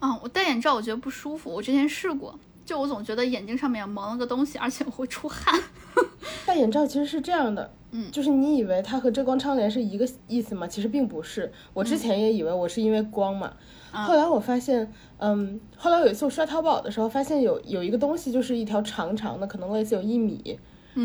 [0.00, 5.58] 嗯，我戴眼罩我觉得不舒服，我之前试过，就我总觉得眼睛上面蒙了个东西，而且我会出汗。
[6.44, 10.66] 戴眼罩其实是这样的，嗯就是你以为它和遮光窗帘是一个意思吗？
[10.66, 11.50] 其实并不是。
[11.72, 13.54] 我之前也以为我是因为光嘛，
[13.92, 20.58] 后来我发现，嗯，后来有一次我刷淘宝的时候，发现有有一个东西，就是一条长长的，可能类似有一米，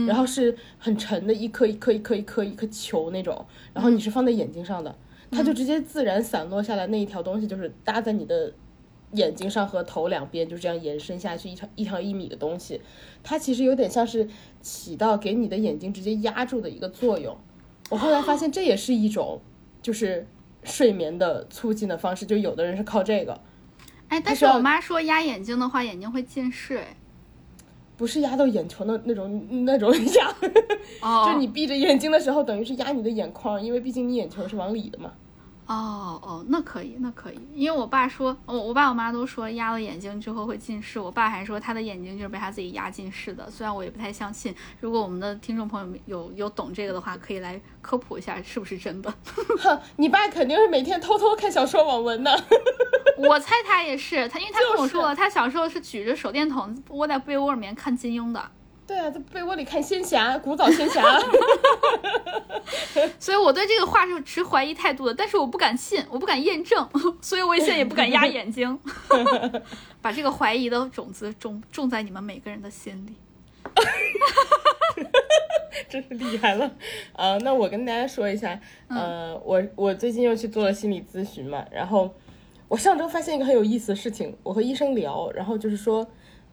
[0.07, 4.93] 然后是很沉的一颗一颗一颗一颗一颗球那种，然后你是放在眼睛上的，
[5.29, 8.51] 它就直接自然散落下来，那一条东西就是搭在你的。
[9.13, 12.81] 眼睛上和头两边就这样延伸下去一条一条一米的东西，
[13.23, 14.27] 它其实有点像是
[14.61, 17.37] 起到给你的眼睛直接压住的一个作用。
[17.89, 19.41] 我后来发现这也是一种
[19.81, 20.25] 就是
[20.63, 23.39] 睡眠的促进的方式，就有的人是靠这个，
[24.07, 26.77] 哎，但是我妈说压眼睛的话，眼睛会近视。
[26.77, 26.95] 哎，
[27.97, 30.33] 不是压到眼球的那种那种压，
[31.01, 35.11] 哦， 就是你闭着眼睛的时候，等于是压你的眼眶，因为毕竟你眼球是往里的嘛。
[35.71, 44.53] 哦哦，那可以，那可以，因为我爸说，我我爸我妈都说压了眼睛之后会近视，我爸还说他的眼睛就是被他自己压近视的，虽然我也不太相信。
[44.81, 49.13] 如果我们的听众朋友们有有懂这个的话，可以来科普一下是不是真的。
[49.59, 52.43] 哼， 你爸肯定是每天偷偷看小说网文的。
[53.17, 58.51] 我猜他也是，他因为他跟我就是说了，他小时候是举着手电筒窝在被窝里面看金庸的。
[58.91, 61.01] 对啊，在被窝里看仙侠，古早仙侠。
[63.17, 66.85] 所以我对这个话是持怀疑态度的，但是我不敢信，我不敢验证，
[67.23, 68.77] 所以我现在也不敢压眼睛，
[70.01, 73.15] 把这个怀疑的种子种种在你们每个人的心里。
[75.87, 76.69] 真是厉害了
[77.13, 77.37] 啊！
[77.37, 82.13] 那我跟大家说一下，呃，我我最近又去做了心理咨询嘛，然后
[82.67, 86.05] 我上周发现一个很有意思的事情，我和医生聊，然后就是说，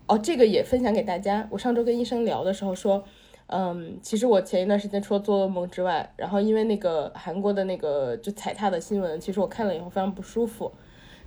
[0.08, 1.46] 哦，这个也分享给大家。
[1.50, 3.04] 我上周跟医生聊的时候说，
[3.46, 10.72] 嗯，其实我前一段时间除了做噩梦之外，然后因为那个韩国的那个就踩踏的新闻，其实我看了以后非常不舒服，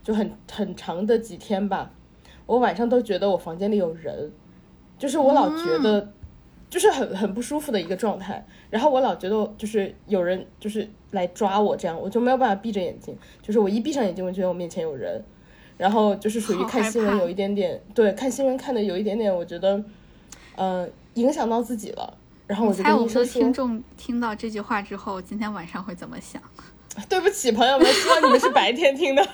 [0.04, 1.94] 就很很长的几天吧，
[2.46, 4.32] 我晚上都觉得我房间里有人，
[4.98, 6.12] 就是我老觉得。
[6.72, 15.22] 就是很很不舒服的一个状态，然后我老觉得就是有人就是来抓我，这样我就没有办法闭着眼睛，就是我一闭上眼睛，我觉得我面前有人，
[15.82, 19.84] 然后就是属于看新闻有一点点，对，看新闻看的有一点点，我觉得，
[20.56, 22.16] 呃，影响到自己了。
[22.46, 26.40] 然后我就跟医生说，听众听到这句话之后，今天晚上会怎么想？
[27.10, 29.28] 对不起，朋友们，希望你们是白天听的。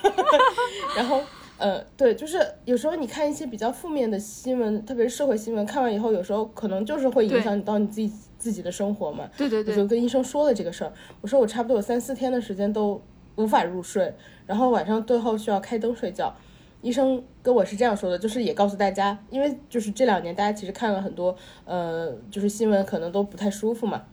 [0.95, 1.21] 然后。
[1.59, 9.27] 呃，对，就是有时候你看一些比较负面的新闻，特别是社会新闻，看完以后，有时候可能就是会影响你到你自己自己的生活嘛。
[9.35, 9.73] 对对对。
[9.73, 13.01] 我就跟医生说了这个事儿，我说我差不多有三四天的时间都
[13.37, 14.13] 无法入睡，
[14.45, 16.35] 然后晚上最后需要开灯睡觉。
[16.81, 24.03] 医生跟我是这样说的，就是也告诉大家，因为就是这两年大家其实看了很多，呃，就是新闻可能都不太舒服嘛。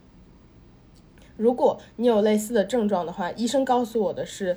[1.36, 4.56] 如果你有类似的症状的话，医生告诉我的是，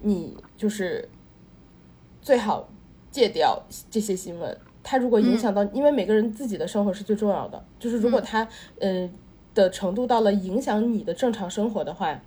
[0.00, 1.08] 你就是。
[2.22, 2.68] 最好
[3.10, 4.54] 戒掉这些新闻。
[4.82, 7.64] 它如果影响到，因为每个人自己的生活是最重要的。
[7.78, 8.46] 就是如果它，
[8.78, 9.10] 嗯，
[9.54, 12.20] 的程度到了影响你的正常生活的话，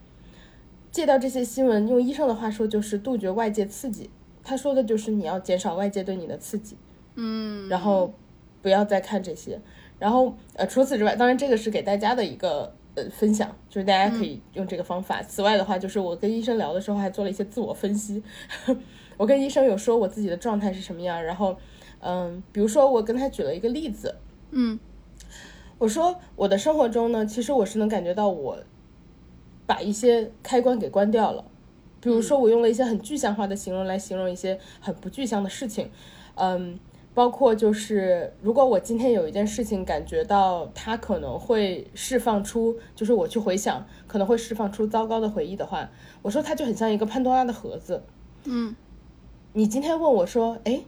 [0.94, 1.86] 戒掉这些新闻。
[1.89, 4.10] 用医生的话说，就是杜绝外界刺激。
[4.44, 6.78] 他说的就是你要减少外界对你的刺激，
[7.16, 8.14] 嗯，然后
[8.62, 9.60] 不要再看这些。
[9.98, 15.24] 然后，呃，除此之外，当然这个是给大家的一个呃分享，就是大家可以用这个方法。
[15.24, 18.22] 此外的话，就是我跟医生聊的时候还做了一些自我分析。
[19.16, 21.56] 我跟医生有说我自己的状态是什么样，然后，
[22.02, 24.16] 嗯，比如说我跟他举了一个例子，
[24.52, 24.78] 嗯，
[25.78, 28.58] 我说我的生活中呢，其实我是能感觉到我
[29.74, 31.43] 把一些开关给关掉了，
[31.99, 35.89] 比如说我用了一些很具象化的形容来形容一些很不具象的事情，
[36.36, 36.78] 嗯，
[37.15, 45.89] 包括就是如果我今天有一件事情感觉到它可能会释放出，就是我去回想可能会释放出糟糕的回忆的话，
[46.21, 48.03] 我说它就很像一个潘多拉的盒子，
[48.43, 48.76] 嗯。
[49.53, 50.82] 你今天问我说，哎，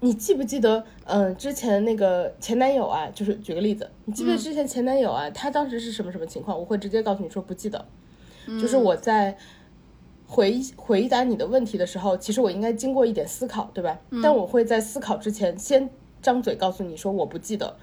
[0.00, 6.58] 你记不记得，嗯，之前那个前男友啊，就是举个例子，你记不记得之前前男友啊，他当时是什么什么情况？
[6.58, 7.86] 我会直接告诉你说不记得，
[8.46, 9.36] 就是我在
[10.26, 13.98] 回回答你的问题的时候，其实我应该经过一点思考，对吧？
[14.22, 15.88] 但我会在思考之前先
[16.20, 17.76] 张嘴告诉你说我不记得，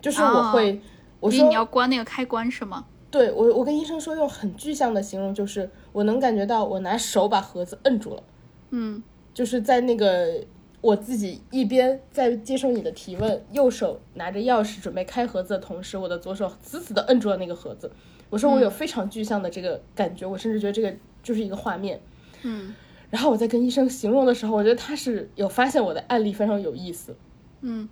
[0.00, 0.80] 就是我会
[1.20, 2.84] 我说你要关那个开关是吗？
[3.10, 8.22] 对我我跟医生说用很具象的形容，就是我能感觉到我拿手把盒子摁住了，
[8.70, 9.02] 嗯。
[9.34, 10.44] 就是在那个
[10.82, 17.90] 我自己一边在接受你的提问，右手拿着钥匙准备开盒子的同时，我的左手死死的摁住了那个盒子。
[18.32, 20.90] 我说我有非常具象的这个感觉，我甚至觉得这个
[21.22, 22.00] 就是一个画面。
[22.40, 22.74] 嗯，
[23.10, 27.14] 然后我在跟医生形容的时候，我觉得他是有发现我的案例非常有意思。
[27.60, 27.86] 嗯，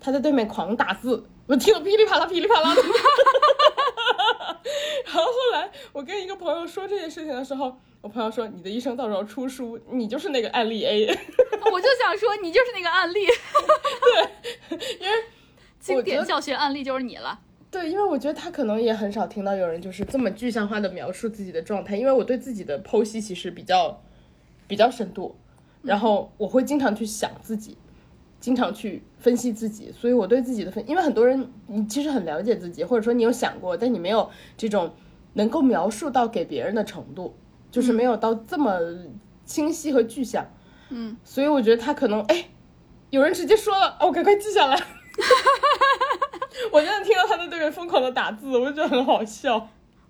[0.00, 2.82] 他在对面狂打字，我听得噼里啪啦噼里啪啦的。
[5.06, 7.78] 然后后来我跟一个朋友说这件事情的时候。
[8.00, 13.26] 我朋友说：“你的医生到时候出书，你就是那个案例 A。”我就想说，你就是那个案例。
[14.68, 15.18] 对，因为
[15.80, 17.40] 经典教学案例就是你了。
[17.70, 21.96] 对，因为我觉得他可能也很少听到有人就是这么具象化的描述自己的状态。
[21.96, 24.02] 因为我对自己的剖析其实比较
[24.66, 25.36] 比较深度，
[25.82, 27.76] 然后我会经常去想自己，
[28.40, 34.94] 经常去分析自己，所以我对自己的分，因为很多人你其实很了解自己，或者说你有想过，但你没有这种
[35.34, 37.34] 能够描述到给别人的程度。
[37.70, 38.80] 就是没有到这么
[39.44, 40.50] 清晰和具象，
[40.88, 42.46] 嗯，所以我觉得他可能哎，
[43.10, 44.82] 有人直接说了，我赶快记下来。
[46.72, 49.68] 我真的听到他在对面疯狂的打字，我就觉得很好笑。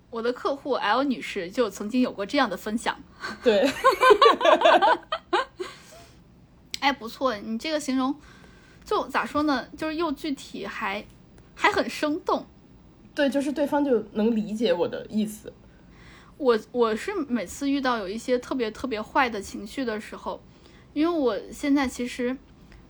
[0.09, 2.97] 我的客户 L 女士就曾经有过这样的分享，
[3.43, 3.69] 对，
[6.81, 8.15] 哎，不错，你这个形容
[8.83, 9.67] 就咋说呢？
[9.77, 11.05] 就是又具体还
[11.53, 12.47] 还很生动，
[13.13, 15.53] 对，就是对方就能理解我的意思。
[16.37, 20.41] 我我是每次遇到有一些特别特别坏的情绪的时候，
[20.93, 22.35] 因为我现在其实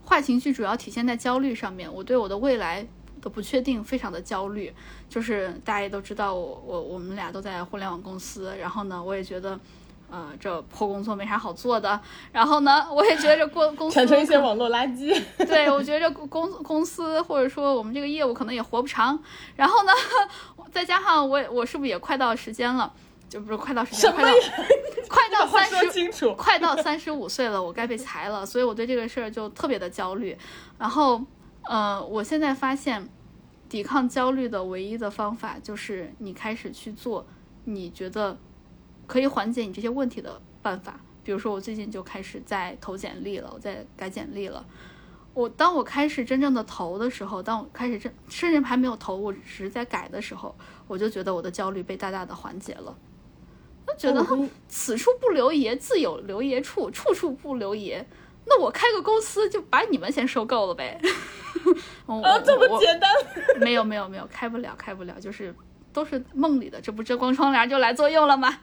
[0.10, 2.84] 坏情绪主要体现在焦虑上面，我对我的未来
[3.22, 4.74] 的不确定非常的焦虑。
[5.08, 9.60] 就是大家也都知道，我我我们俩都在互联网公司，然后呢，我也觉得
[10.10, 12.00] 呃，这破工作没啥好做的。
[12.32, 15.16] 然后呢，我也觉得这公公司产生一些网络垃圾。
[15.46, 19.18] 对，我觉得这公公司或者说我们这个业务可能也活不长。
[19.56, 19.92] 然后呢，
[20.74, 22.92] 再加上我我是不是也快到时间了？
[23.30, 24.32] 就不是快到时间，快到
[25.08, 28.46] 快到三十，快到三十五岁了，我该被裁了。
[28.46, 30.38] 所以我对这个事儿就特别的焦虑。
[30.78, 31.24] 然后，
[31.64, 33.08] 呃，我现在发现，
[33.70, 37.26] 抵抗焦虑的唯一的方法就是你开始去做
[37.64, 38.38] 你觉得。
[39.08, 44.64] 可以缓解你这些问题的办法，比如说我最近就开始在投简历了，我在改简历了。
[45.34, 50.56] 我当我开始真正的投的时候，当我开始真甚至还没有投，我只是在改的时候，
[50.88, 52.96] 我就觉得我的焦虑被大大的缓解了。
[54.08, 58.06] 我觉得此处不留爷，自有留爷处，处处不留爷。
[58.46, 61.00] 那我开个公司就把你们先收购了呗。
[62.08, 63.10] 啊，这么简单？
[63.60, 65.54] 没有没有没有，开不了开不了，就是。
[65.92, 68.60] 都是梦里的，这不遮光窗帘就来作用了吗？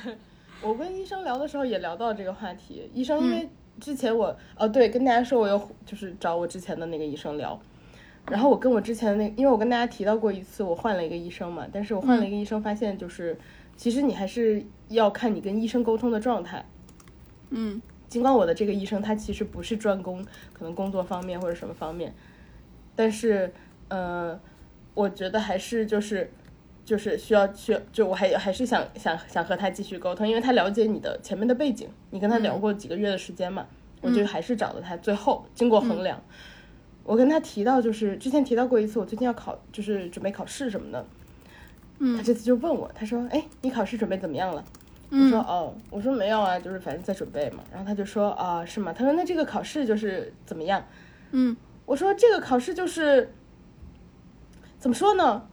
[0.60, 2.88] 我跟医生聊的时候也聊到这个话题。
[2.92, 3.48] 医生因为
[3.80, 7.58] 之前我哦对，跟大家说我又就是找我之前的那个医生聊，
[8.30, 13.36] 然后我跟我之前的那，因为我跟大家提到过一次我换了一个医生嘛，但是我换了一个医生，发现就是
[13.76, 16.64] 其实你还是要看你跟医生沟通的状态。
[17.50, 22.14] 嗯，尽管我的这个医生他其实不是专攻可能工作方面或者什么方面，
[22.94, 23.52] 但是
[23.88, 24.38] 呃，
[24.94, 26.30] 我觉得还是就是。
[26.86, 33.66] 就是需要去，就我还还是想想想和他继续沟通，因为他了解你的前面的背景，你跟他聊过几个月的时间嘛，
[34.00, 34.96] 我就还是找了他。
[34.98, 36.22] 最后经过衡量，
[37.02, 41.04] 我跟他提到，就是之前提到过一次，我最近要考，就是准备考试什么的。
[41.98, 44.64] 嗯，他这次就问我，他说：“哎，你考试准备怎么样了？”
[45.10, 50.84] 我说：“哦，我说没有啊，就是反正在准备嘛。”然后他就说：“啊，是吗？”他说：“那这个考试就是怎么样？”
[51.32, 53.32] 嗯，我说：“这个考试就是
[54.78, 55.46] 怎么说呢？”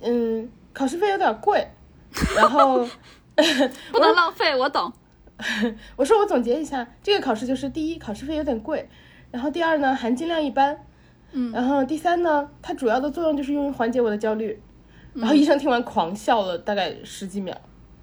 [0.00, 1.66] 嗯，考试费有点贵，
[2.36, 2.86] 然后
[3.90, 4.92] 不能浪费，我懂。
[5.96, 8.88] 我说我总结一下，这个考试就是第一，考试费有点贵，
[9.30, 10.84] 然后第二呢，含金量一般，
[11.32, 14.62] 嗯，然后第三呢，它主要的作用就是用于缓解我的焦虑。
[15.18, 17.54] 然后医生听完狂笑了大概十几秒，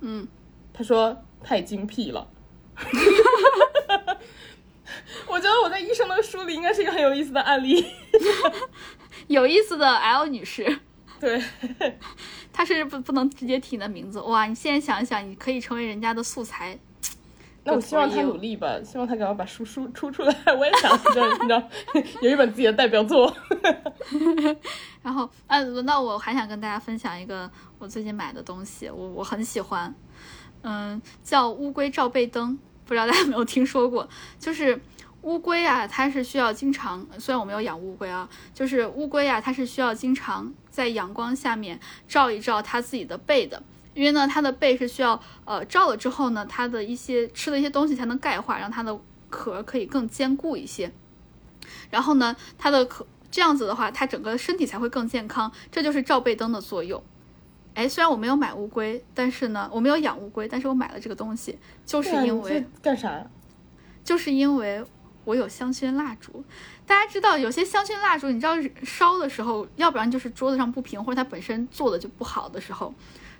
[0.01, 0.28] 嗯，
[0.74, 2.28] 他说太精辟了。
[5.28, 7.86] 我觉得我在医生的书里应该是一个很有意思的案例，
[9.28, 10.80] 有意思的 L 女士。
[11.20, 11.41] 对，
[12.51, 14.45] 他是不不能直接提你的名字哇！
[14.45, 16.78] 你现在想一想，你可以成为人家的素材。
[17.66, 20.34] 那我希望他努力吧，希望他赶快把书书出出来。
[20.57, 21.61] 我也想，你知道，
[22.22, 23.36] 有一本自己的代表作。
[25.01, 27.49] 然后，啊，轮到我还想跟大家分享一个
[27.80, 29.93] 我最近买的东西，我我很喜欢，
[30.61, 34.07] 嗯，叫乌龟照背灯，不知道大家有没有听说过？
[34.39, 34.80] 就是。
[35.26, 43.63] 乌龟啊，它是需要经常，虽然我没有养乌龟啊，就是乌龟啊，它是需要经常在阳光下面照一照它自己的背的，
[43.96, 48.96] 因为呢，它的背是需要呃照了之后呢，它的一些吃的一些东西才能钙化，让它的
[49.32, 50.91] 壳可以更坚固一些。
[51.89, 57.02] 然后呢，它的壳这样子的话，它整个身体才会更健康，这就是照背灯的作用。
[57.74, 63.26] 哎，虽然我没有买乌龟，但是呢，我没有养乌龟，但是我买了这个东西，就是因为干啥？
[64.04, 64.86] 就是因为。
[65.26, 66.43] 我有香薰蜡烛，
[66.86, 72.93] 大家知道有些香薰蜡烛，你知道烧的时候，要不然就是桌子上不平，或者它本身做的就不好的时候，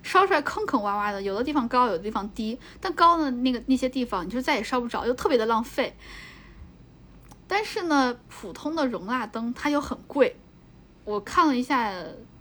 [0.06, 5.96] 烧出来坑坑洼洼的，有的地方高，有的地方低，但高的那个那些地方，你就再也烧不着，又特别的浪费。
[7.48, 10.36] 但是呢，普通的容蜡灯它又很贵，
[11.04, 11.92] 我看了一下，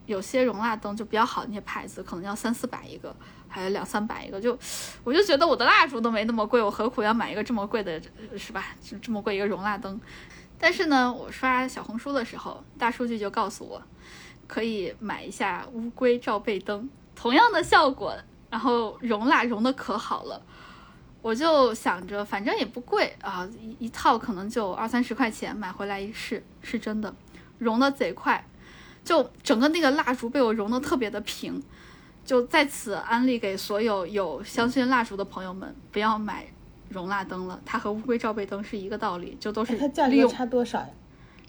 [0.05, 3.16] 有些容蜡灯就比较好那些牌子，可能要三四百一个。
[3.47, 4.57] 还有两三百一个，就
[5.05, 8.01] 我就觉得我的蜡烛都没那么贵，我何苦要买一个这么贵的，
[8.38, 8.66] 是吧？
[8.82, 9.97] 就这么贵一个容蜡灯。
[10.59, 13.81] 但是呢，我刷小红书的时候，大数据就告诉我，
[14.45, 18.15] 可以买一下乌龟罩背灯，同样的效果，
[18.49, 20.41] 然后融蜡融的可好了。
[21.21, 27.11] 我就想着，反正也不贵啊，一一套可能就二三十块钱，买回来一试，是真的，
[27.57, 28.45] 融的贼快，
[29.03, 31.63] 就整个那个蜡烛被我融的特别的平。
[32.23, 36.45] 就在此安利给所有有香薰蜡烛的朋友们，不要买
[36.89, 40.89] 融蜡灯了，它和乌龟罩背灯是一个道理，就都是它价格差多少呀？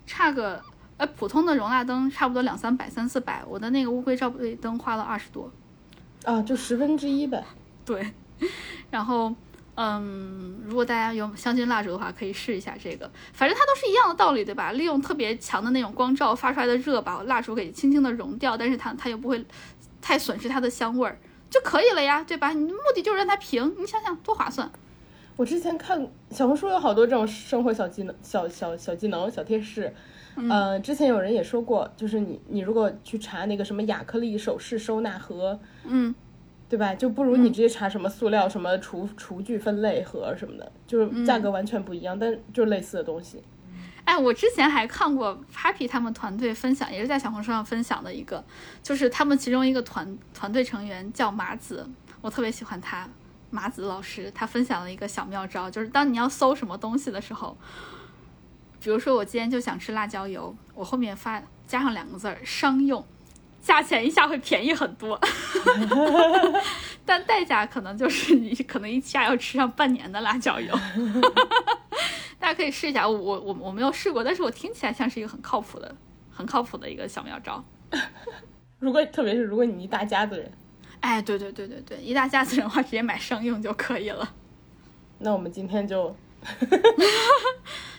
[0.06, 0.62] 差个
[0.97, 5.51] 呃，普通的容蜡灯差不多两三百、三四百，我的那个乌龟罩背灯花了二十多，
[6.24, 7.44] 啊，就十分之一呗。
[7.85, 8.12] 对，
[8.90, 9.35] 然后
[9.74, 14.73] 嗯，如果大家有香薰蜡烛的话，可以试一下这个，反正它都是一样的道理，对吧？
[14.73, 19.44] 利用特别强的那种光照发出来的热，把蜡烛给轻轻的融掉，但是它它又不会。
[19.98, 21.18] 太损失它的香味儿
[21.51, 22.52] 就可以了呀，对吧？
[22.52, 24.70] 你的目的就是让它平，你想想多划算。
[25.35, 26.01] 我之前看
[26.31, 29.93] 小红书有好多这种生活小技能、小小小技能、小贴士。
[30.51, 36.15] 呃，之前有人也说过，就是你你如果去查那个什么亚克力首饰收纳盒，嗯，
[36.69, 36.95] 对吧？
[36.95, 43.43] 就不如你直接查什么塑料、什么厨厨具分类盒什么的，就是价格完全不一样，但就类似的东西。
[44.05, 48.45] 哎，我之前还看过 Papi 他们团队分享，也是在小红书上分享的一个，
[48.83, 51.89] 就是他们其中一个团团队成员叫麻子，
[52.21, 53.09] 我特别喜欢他，
[53.51, 57.57] 麻子老师，他分享了一个小妙招，就是当你要搜什么东西的时候，
[58.82, 63.05] 比如说我今天就想吃辣椒油，我后面发加上两个字儿商用，
[63.61, 65.20] 价钱一下会便宜很多，
[67.05, 70.73] 但代价可能就是你可能一下要吃上半年的辣椒油。
[72.39, 75.97] 大家可以试一下，我我我我没有试过，但是我听起来像是一个很靠谱的、
[76.31, 77.65] 很靠谱的一个小妙招。
[78.78, 80.53] 如果特别是如果你一大家子人，
[81.01, 84.35] 哎，对对对对对，一大家子人的话，直接买商用就可以了。
[85.19, 86.15] 那我们今天就。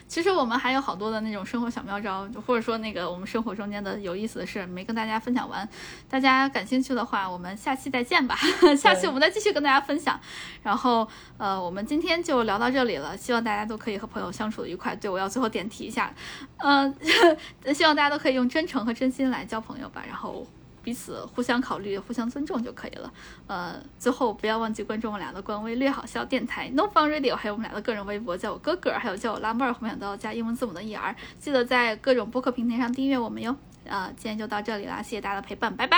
[0.08, 5.68] 其实我们还有好多的那种生活小妙招，或者说那个我们生活中间的有意思的事没跟大家分享完，
[6.10, 8.38] 大家感兴趣的话，我们下期再见吧。
[8.78, 10.20] 下期我们再继续跟大家分享。
[10.64, 11.08] 然后
[11.38, 14.96] 呃，我们今天就聊到这里了，希望大家都可以和朋友相处的愉快。
[14.96, 16.14] 对我要最后点题一下，
[16.58, 16.96] 嗯，
[17.76, 20.04] 希望大家都可以用真诚和真心来交朋友吧。
[20.08, 20.48] 然后。
[20.88, 23.12] 彼此互相考虑、互相尊重就可以了。
[23.46, 31.14] 呃，最后不要忘记关注我们俩的官微“略好笑电台 ”No Fun Radio，还有我们俩的个人微博，叫我哥哥，还有叫我拉妹儿，后面都要加英文字母的 ER。
[31.40, 33.54] 记得在各种播客平台上订阅我们哟。
[33.84, 35.98] 呃，今天就到这里啦，谢谢大家的陪伴，拜拜。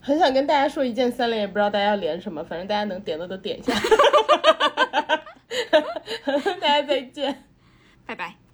[0.00, 3.74] 很想跟大家说一键三连，也不知道大家要连什么，反正大家能点的都点一下。
[6.60, 7.42] 大家再见，
[8.06, 8.47] 拜拜。